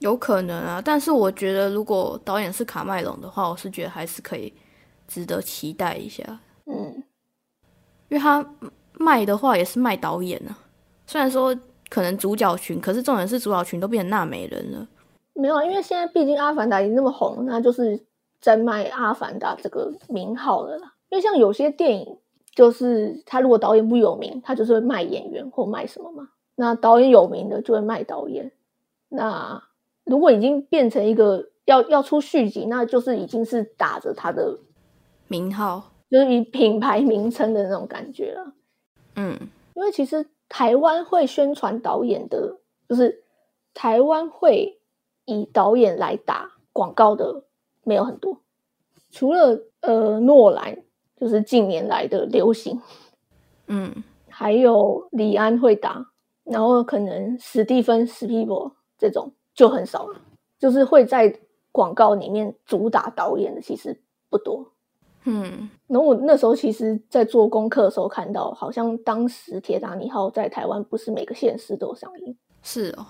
[0.00, 4.52] 有可能啊，但是我觉得如果导演是卡麦隆的话，我是觉得还是可以
[5.08, 6.40] 值得期待一下。
[6.66, 7.02] 嗯，
[8.08, 8.44] 因为他
[8.94, 10.56] 卖的话也是卖导演啊，
[11.06, 11.56] 虽然说
[11.88, 14.86] 可能主角群，可是重点是主角群都变成纳美人了。
[15.34, 18.04] 没有啊，因为现在毕竟《阿凡达》已经那么红，那就是
[18.40, 20.94] 在卖《阿凡达》这个名号了啦。
[21.10, 22.18] 因为像有些电影，
[22.54, 26.28] 就是他如果导演不有名，他就是会卖演员或卖什么嘛。
[26.56, 28.50] 那导演有名的就会卖导演。
[29.08, 29.62] 那
[30.04, 34.58] 如果已经变成一个要要出续集，那就是已经是打着他的
[35.28, 38.52] 名号，就是以品牌名称的那种感觉了。
[39.16, 39.38] 嗯，
[39.74, 43.22] 因为其实台湾会宣传导演的，就是
[43.74, 44.80] 台湾会
[45.24, 47.44] 以导演来打广告的
[47.84, 48.38] 没有很多，
[49.10, 50.78] 除了呃诺兰，
[51.16, 52.80] 就是近年来的流行，
[53.66, 56.06] 嗯，还有李安会打，
[56.44, 60.20] 然后可能史蒂芬史皮伯这种就很少了，
[60.58, 61.38] 就是会在
[61.72, 64.00] 广告里面主打导演的其实
[64.30, 64.72] 不多。
[65.24, 73.04] 嗯，然后我那时候其实，在做功课的时候看到，好像当时《铁达尼号》在台湾不是每个县市都有上映，是哦，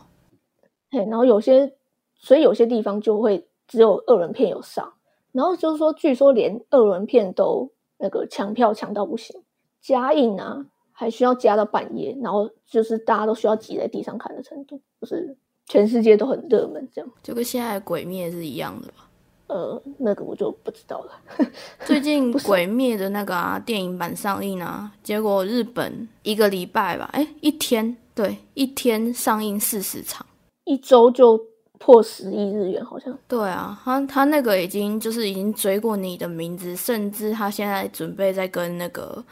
[0.90, 1.74] 嘿，然后有些，
[2.16, 4.92] 所以有些地方就会只有二轮片有上，
[5.32, 9.40] 然后就是说，据说连二轮片都那个抢票抢到不行，
[9.80, 15.36] 加印啊还需要加到半夜，然后就是大家都需要挤在地上看的程度，就是
[15.66, 17.09] 全世界都很热门这样。
[17.22, 19.07] 就跟现在《鬼灭》是一样的吧？
[19.49, 21.12] 呃，那个我就不知道了。
[21.84, 30.24] 最近《鬼灭》的那个啊电影版上映啊，结果日本一个礼拜吧，哎，一天，对，一天上映四十场。
[30.64, 31.40] 一周就
[31.78, 33.18] 破十亿日元，好像。
[33.26, 39.24] 对啊，他他那个已经就是已经追过你的名字，甚至他现在准备在跟那个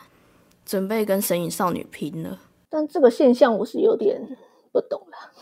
[0.65, 2.39] 准备跟神隐少女拼了。
[2.71, 4.19] 但这个现象我是有点
[4.73, 5.33] 不不懂了。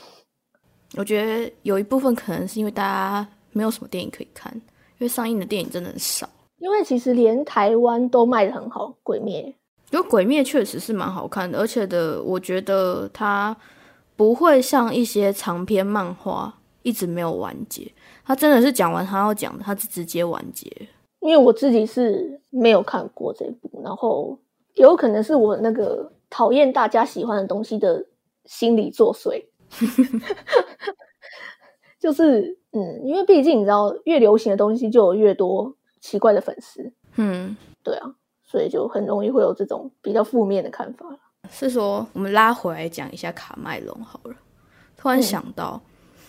[0.97, 6.29] 我觉得有一部分可能是因为大家没有什么电影可以看，因为上映的电影真的很少。
[6.59, 9.43] 因为其实连台湾都卖的很好，《鬼灭》。
[9.91, 13.57] 因为《鬼灭》确实是蛮好看的，而且的，我觉得它
[14.17, 16.53] 不会像一些长篇漫画
[16.83, 17.91] 一直没有完结。
[18.25, 20.71] 它真的是讲完他要讲的，它是直接完结。
[21.21, 24.39] 因为我自己是没有看过这部，然后
[24.75, 28.05] 有可能是我那个讨厌大家喜欢的东西的
[28.47, 29.45] 心理作祟。
[32.01, 36.93] 就是嗯，因为毕竟你知道，越流行的东西就有越多奇怪的粉丝。
[37.17, 38.11] 嗯，对啊，
[38.43, 41.07] 所以就很容易会有这种比较负面的看法
[41.51, 44.35] 是说，我们拉回来讲一下卡麦隆好了。
[44.97, 45.81] 突然想到，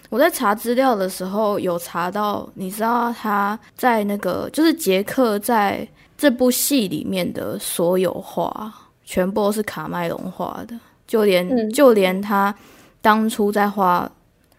[0.09, 5.87] 我在查资料的时候有查到，你知道他在那个就是杰克在
[6.17, 8.71] 这部戏里面的所有画，
[9.03, 12.53] 全部都是卡麦隆画的，就连就连他。
[13.01, 14.11] 当初在画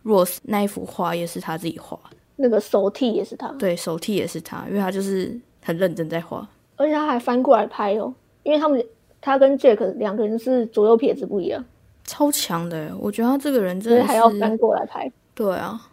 [0.07, 1.98] Rose 那一幅画也是他自己画，
[2.36, 8.86] 那个手替也是他，对手替也是他，因为他就是很认真在画，而且他还翻过来拍哦，因为他们
[9.20, 11.64] 他跟 Jack 两个人是左右撇子不一样，
[12.04, 15.90] 超强的，我觉得他这个人真的还要翻过来拍，对啊，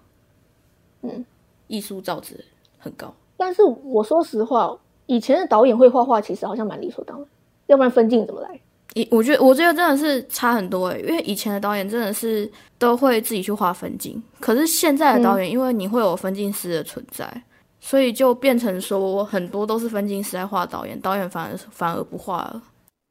[1.02, 1.26] 嗯，
[1.66, 2.36] 艺术造诣
[2.78, 7.28] 很高，但是我说实话，以前的导演会画画其实好像蛮理所当然，
[7.66, 8.60] 要不然分镜怎么来？
[8.96, 17.28] 以我觉得，我觉得真的是差很多诶，因为以前的导演真的是都会自己去画分镜，可是现在的导演，因为你会有分镜师的存在，
[17.80, 22.62] 所以就变成说很多都是分镜师在画导演，导演反而反而不画了。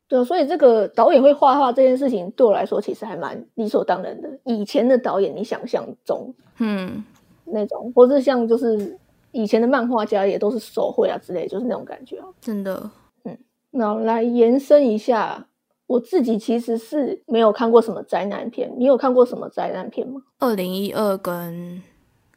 [0.06, 4.28] 对，所以这个导演会画画这件事情对我来说其实还蛮理所当然的。
[4.44, 7.02] 以前的导演，你想象中，嗯，
[7.44, 8.96] 那种，或是像就是
[9.32, 12.90] 以前的漫画家也都是手绘啊之类，就是那种感觉啊，真的，
[13.24, 13.36] 嗯，
[13.70, 15.44] 那来延伸一下。
[15.92, 20.22] 我自己其实是没有看过什么灾难片，你有看过什么灾难片吗？
[20.38, 21.82] 二零一二跟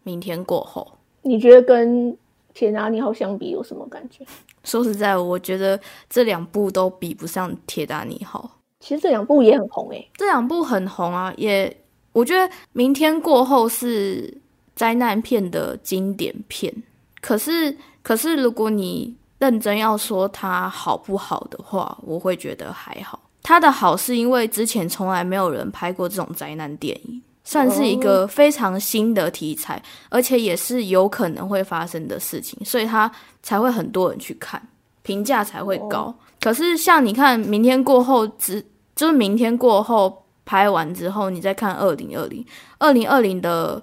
[0.04, 0.86] 明天过后，
[1.22, 2.18] 你觉得跟
[2.54, 4.26] 铁达尼号相比有什么感觉？
[4.66, 5.80] 说实在，我觉得
[6.10, 8.60] 这两部都比不上铁达尼号。
[8.82, 11.74] 其实这两部也很红诶，这两部很红啊，也
[12.12, 14.38] 我觉得明天过后是
[14.76, 16.74] 灾难片的经典片。
[17.22, 23.22] 可是，可是如果你认真要说它好不好的话，我会觉得还好。
[23.48, 29.80] 它的好是因为之前从来没有人拍过这种灾难电影，算是一个非常新的题材，
[30.10, 33.10] 而且也是有可能会发生的事情，所以它
[33.44, 34.60] 才会很多人去看，
[35.04, 36.12] 评价才会高。
[36.42, 38.60] 可是像你看，明天过后只
[38.96, 42.44] 就是明天过后拍完之后，你再看二零二零，
[42.80, 43.80] 二零二零的，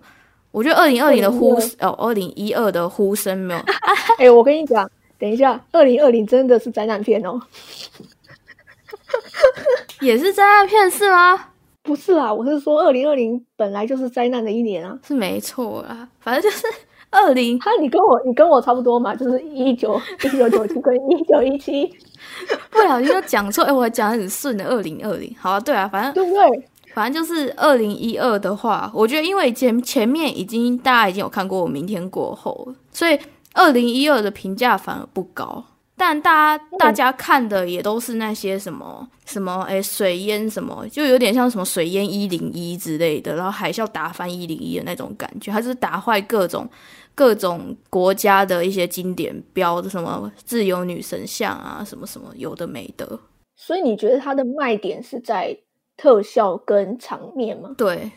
[0.51, 3.61] 我觉得二零二零的呼哦，二零一二的呼声没有。
[4.19, 4.91] 哎，我跟你讲，
[5.21, 7.41] 等一下，二零二零真的是灾难片哦。
[10.01, 11.47] 也是灾难片是吗？
[11.83, 16.09] 不是啦，我是说二零二零本来就是灾难的一年啊，是没错啦。
[16.21, 16.65] 反正就是
[17.11, 21.85] 二零，哈，你跟我你跟我差不多嘛，就是一九一九九七 跟一九一七，
[22.71, 26.69] 不小心就讲错，哎，我讲的很顺的二零二零，好啊，对啊，反正对不对？
[26.95, 33.19] 反正就是二零一二的话，我觉得因为前前面已经大家已经有看过《我明天过后》了，所以
[33.55, 35.65] 二零一二的评价反而不高。
[36.05, 46.69] 但大家大家看的也都是那些什么什么哎水淹什么，就有点像什么水淹一零一之类的，然后海啸打翻一零一的那种感觉，还是打坏各种
[47.15, 53.17] 各种国家的一些经典标的什么自由女神像啊什么什么有的没的。
[53.55, 55.57] 所以你觉得它的卖点是在
[55.97, 57.77] 特效跟场面吗？
[57.79, 58.11] 对，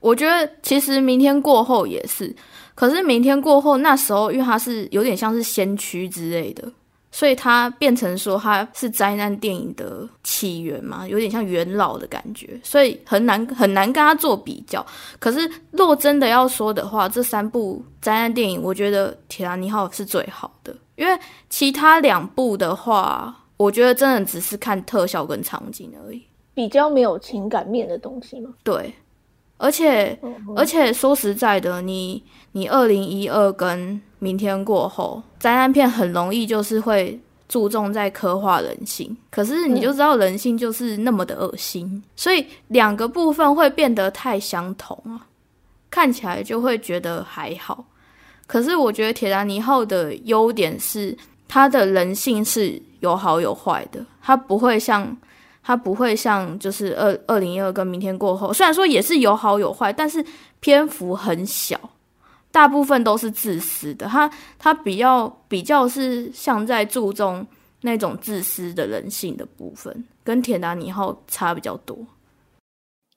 [0.00, 2.36] 我觉得其实明天过后也是，
[2.74, 6.70] 可是明天过后那时候因为它是有点像是先驱之类的。
[7.12, 14.84] 所以它变成说它是灾难电影的起源嘛，有点像元老的感觉，所以很难很难跟它做比较。
[15.18, 26.22] 可是若真的要说的话，这三部灾难电影，我觉得《铁达尼号》是最好的，因为其他两部的话，我觉得真的只是看特效跟场景而已，
[26.54, 28.50] 比较没有情感面的东西嘛。
[28.62, 28.94] 对，
[29.60, 30.18] 而且
[30.56, 45.26] 而且说实在的，你你二零一二跟明天过后，灾难片很容易就是会注重在刻画人性，可是你就知道人性就是那么的恶心，所以两个部分会变得太相同啊，
[45.90, 47.84] 看起来就会觉得还好。
[48.46, 55.16] 可是我觉得铁达尼号的优点是，它的人性是有好有坏的，它不会像
[55.70, 60.24] 它不会像就是二二零一二跟明天过后，虽然说也是有好有坏，但是
[60.58, 61.78] 篇幅很小。
[62.50, 67.46] 大部分都是自私的，他他比较比较是像在注重
[67.82, 71.96] 那种自私的人性的部分，跟铁达尼号差比较多。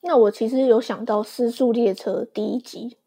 [0.04, 2.98] 那我其实有想到《失速列车》第一集，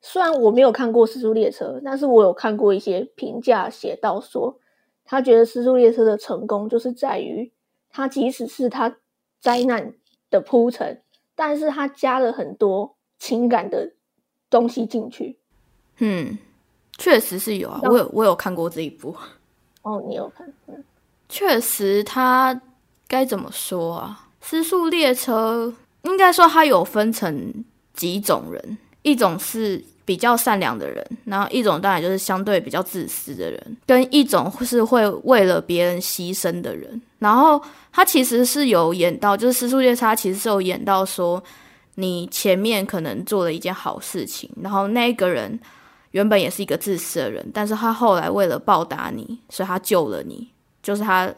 [0.00, 4.60] 虽然我没有看过《失速列车》，但是我有看过一些评价写到说，
[5.04, 7.50] 他觉得《失速列车》的成功就是在于，
[7.96, 8.94] 他即使是它
[9.40, 9.94] 灾难
[10.28, 11.00] 的铺陈，
[11.34, 13.94] 但是它加了很多情感的
[14.50, 15.38] 东西进去。
[15.96, 16.36] 嗯，
[16.98, 19.16] 确实是有啊，我有我有看过这一部。
[19.80, 20.46] 哦，你有看？
[20.66, 20.84] 嗯，
[21.26, 22.60] 确实，它
[23.08, 24.28] 该怎么说啊？
[24.46, 25.66] 《失速列车》。
[26.02, 36.98] 应该说，它有分成几种人，一种是比较善良的人，然后一种当然就是相对比较自私的人，跟一种是会为了别人牺牲的人。
[37.18, 37.60] 然后
[37.92, 41.42] 他其实是有演到，就是《失速列车》其实是有演到说，
[41.96, 45.58] 你前面可能做了一件好事情，然后那个人
[46.12, 50.48] 原本也是一个自私的人，但是他后来为了报答你，所以他救了你，
[50.82, 51.30] 就是他。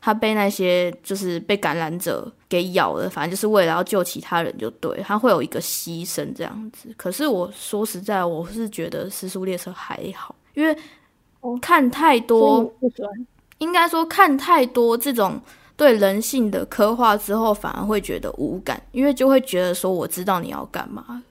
[0.00, 6.88] 他被那些就是被感染者给咬了，反正就是为了要救其他人，就对他会有一个牺牲这样子。
[6.96, 10.76] 可是我说实在，我是觉得《失速列车》还好，因为
[11.60, 12.72] 看太多，
[13.58, 15.40] 应该说看太多这种
[15.76, 21.22] 对人性的刻画之后，反而会觉得无感，因为就会觉得说我知道你要干嘛，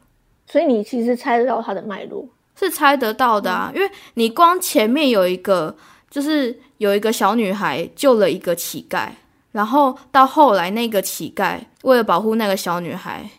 [0.45, 5.73] 所以你其实猜得到他的脉络，是猜得到的啊，因为你光前面有一个。
[6.09, 9.09] 就是有一个小女孩救了一个乞丐，
[9.51, 13.29] 然后到后来那个乞丐为了保护那个小女孩，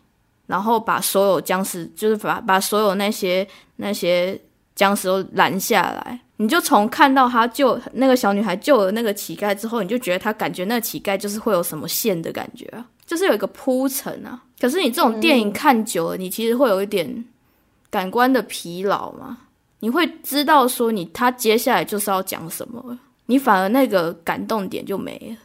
[0.46, 3.46] 然后把所有僵尸，就是把把所有那些
[3.76, 4.38] 那些
[4.74, 6.20] 僵尸都拦下来。
[6.40, 14.40] 你就从看到他救那个小女孩救了那个乞丐之后，你就觉得他感觉那个乞丐就是会有什么线的感觉啊，就是有一个铺陈啊。
[14.60, 17.24] 可是你这种电影看久了，你其实会有一点
[17.90, 19.38] 感官的疲劳嘛。
[19.80, 25.36] 你会知道说你他接下来就是要讲什么，你反而那个感动点就没了。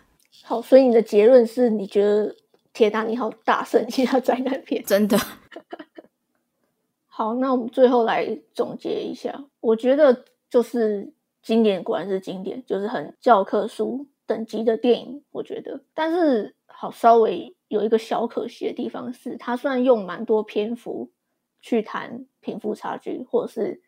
[0.44, 2.34] 好，所以你的结论是你觉得
[2.74, 4.84] 《铁达尼号》大胜其他灾难片？
[4.88, 5.18] 真的。
[7.08, 11.14] 好，那我们最后来总结一下，我觉得就是
[11.44, 15.24] 经典，果然是经典，就是很教科书等级的电影。
[15.32, 21.12] 我觉得，但是好稍微有一个小可惜的地方是，它虽然用蛮多篇幅
[21.62, 23.82] 去谈贫富差距，或者是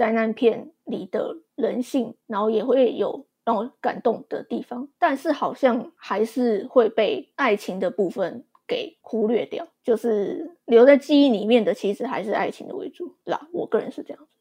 [0.00, 13.46] 灾难片里的人性，然后也会有让我感动的地方，但是好像还是会被爱情的部分给忽略掉，就是留在记忆里面的，其实还是爱情的为主啦。
[13.52, 14.38] 我个人是这样子。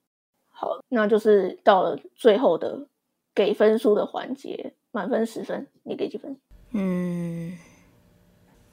[0.47, 2.88] 好，那就是到了最后的
[3.36, 6.39] 给分数的环节，满分十分，你给几分？
[6.72, 7.57] 嗯，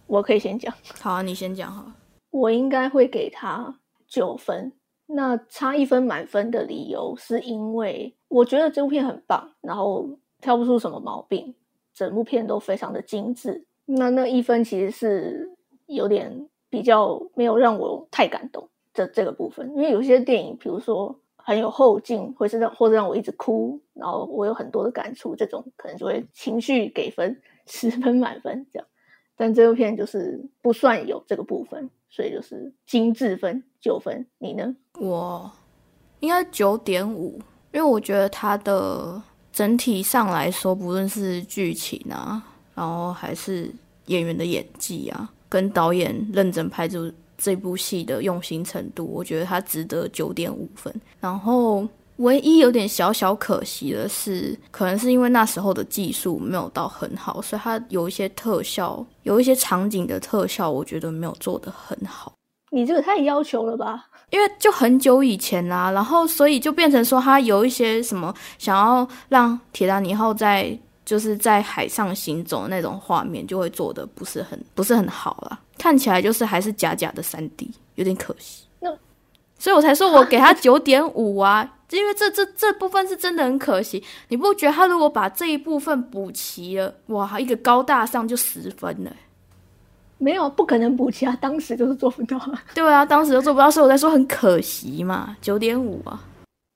[0.07, 0.73] 我可以先讲。
[1.03, 1.91] 好，啊你先讲好。
[2.31, 4.73] 我应该会给他九分。
[5.07, 10.09] 那差一分满分的理由，是因为我觉得这部片很棒，然后
[10.41, 11.55] 挑不出什么毛病，
[11.95, 13.65] 整部片都非常的精致。
[13.85, 15.53] 那那一分其实是
[15.87, 28.89] 有点比较没有让我太感动的这个部分，因为有些电影，比如说很有后劲，或是让或者让我一直哭，然后我有很多的感触，这种可能就会情绪给分十分满分这样。
[29.37, 34.27] 但这部片就是不算有这个部分，所以就是精致分九分。
[34.39, 34.75] 你呢？
[34.99, 35.51] 我
[36.21, 37.41] 应该九点五，
[37.73, 39.23] 因为我觉得它的
[39.53, 42.43] 整体上来说，不论是剧情啊，
[42.75, 43.71] 然后还是
[44.07, 50.93] 演员的演技啊，跟导演认真拍出这部戏的用心程度，我觉得它值得九点五分。
[51.21, 51.87] 然后。
[52.21, 62.33] 唯一有点小小可惜的是，可能是因为那时候的技术没有到很好，所以它有一些特效，有一些场景的特效，我觉得没有做得很好。
[62.77, 64.07] 你这个太要求了吧？
[64.29, 78.65] 因为就很久以前啦，然后所以就变成说，他有一些什么想要让铁达尼号在就是在海上行走的那种画面，就会做的不是很不是很好啦，看起来就是还是假假的三 D，有点可惜。
[78.81, 78.91] 那
[79.59, 81.73] 所以我才说我给他九点五啊。
[81.91, 89.13] 因为这这这部分是真的很可惜，你不觉得他如果把这一部分补齐了，哇，一个高大上就十分了。
[90.19, 91.37] 没有，不可能补齐啊！
[91.41, 92.41] 当时就是做不到。
[92.75, 96.23] 对啊，当时就做不到，所以我在说很可惜嘛，九点五啊。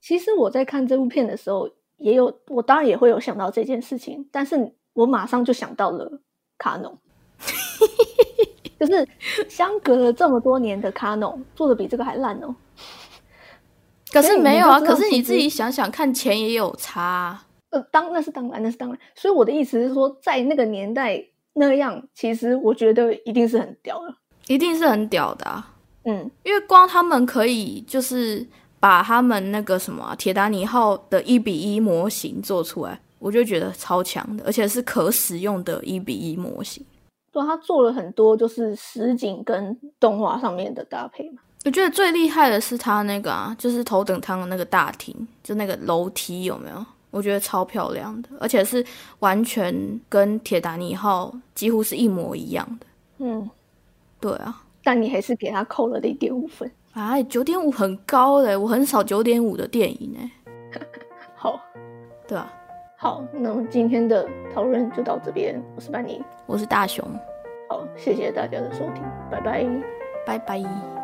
[0.03, 6.21] 其实我在看这部片的时候，也有我当然也会有想到这件事情，但是我马上就想到了
[6.59, 6.99] 卡农，
[8.79, 9.07] 就是
[9.49, 12.55] 相隔了这么多年的卡农做的比这个还烂哦。
[14.13, 14.81] 可是没有啊！
[14.81, 17.41] 可是你自己想想看，钱也有差。
[17.71, 18.99] 呃，当那是当然，那是当然。
[19.15, 21.25] 所以我的意思是说，在那个年代
[21.55, 24.15] 那样，其实我觉得一定是很屌的，
[24.47, 25.75] 一定是很屌的啊。
[26.05, 28.47] 嗯，因为光他们可以就是
[28.79, 36.85] 把他们那个什么铁达尼号的一比一模型做出来，我就觉得超强的，而且是可使用的一比一模型。
[37.33, 41.43] 对对，他做了很多就是实景跟动画上面的搭配嘛。
[41.67, 45.15] 我觉得最厉害的是他那个啊，就是头等舱的那个大厅，
[45.45, 46.87] 就那个楼梯有没有？
[47.11, 48.85] 我觉得超漂亮的，而且是
[49.19, 52.87] 完全跟铁达尼号几乎是一模一样的。
[53.19, 53.51] 嗯，
[54.21, 56.71] 对啊，但你还是给他扣了零点五分。
[56.93, 60.31] 哎，九点五很高嘞，我很少九点五的电影哎。
[61.37, 61.61] 好，
[62.27, 62.53] 对啊，
[62.97, 65.63] 好，那么今天的讨论就到这边。
[65.77, 67.05] 我是班尼，我是大雄。
[67.69, 69.67] 好，谢谢大家的收听，拜拜，
[70.27, 71.00] 拜拜。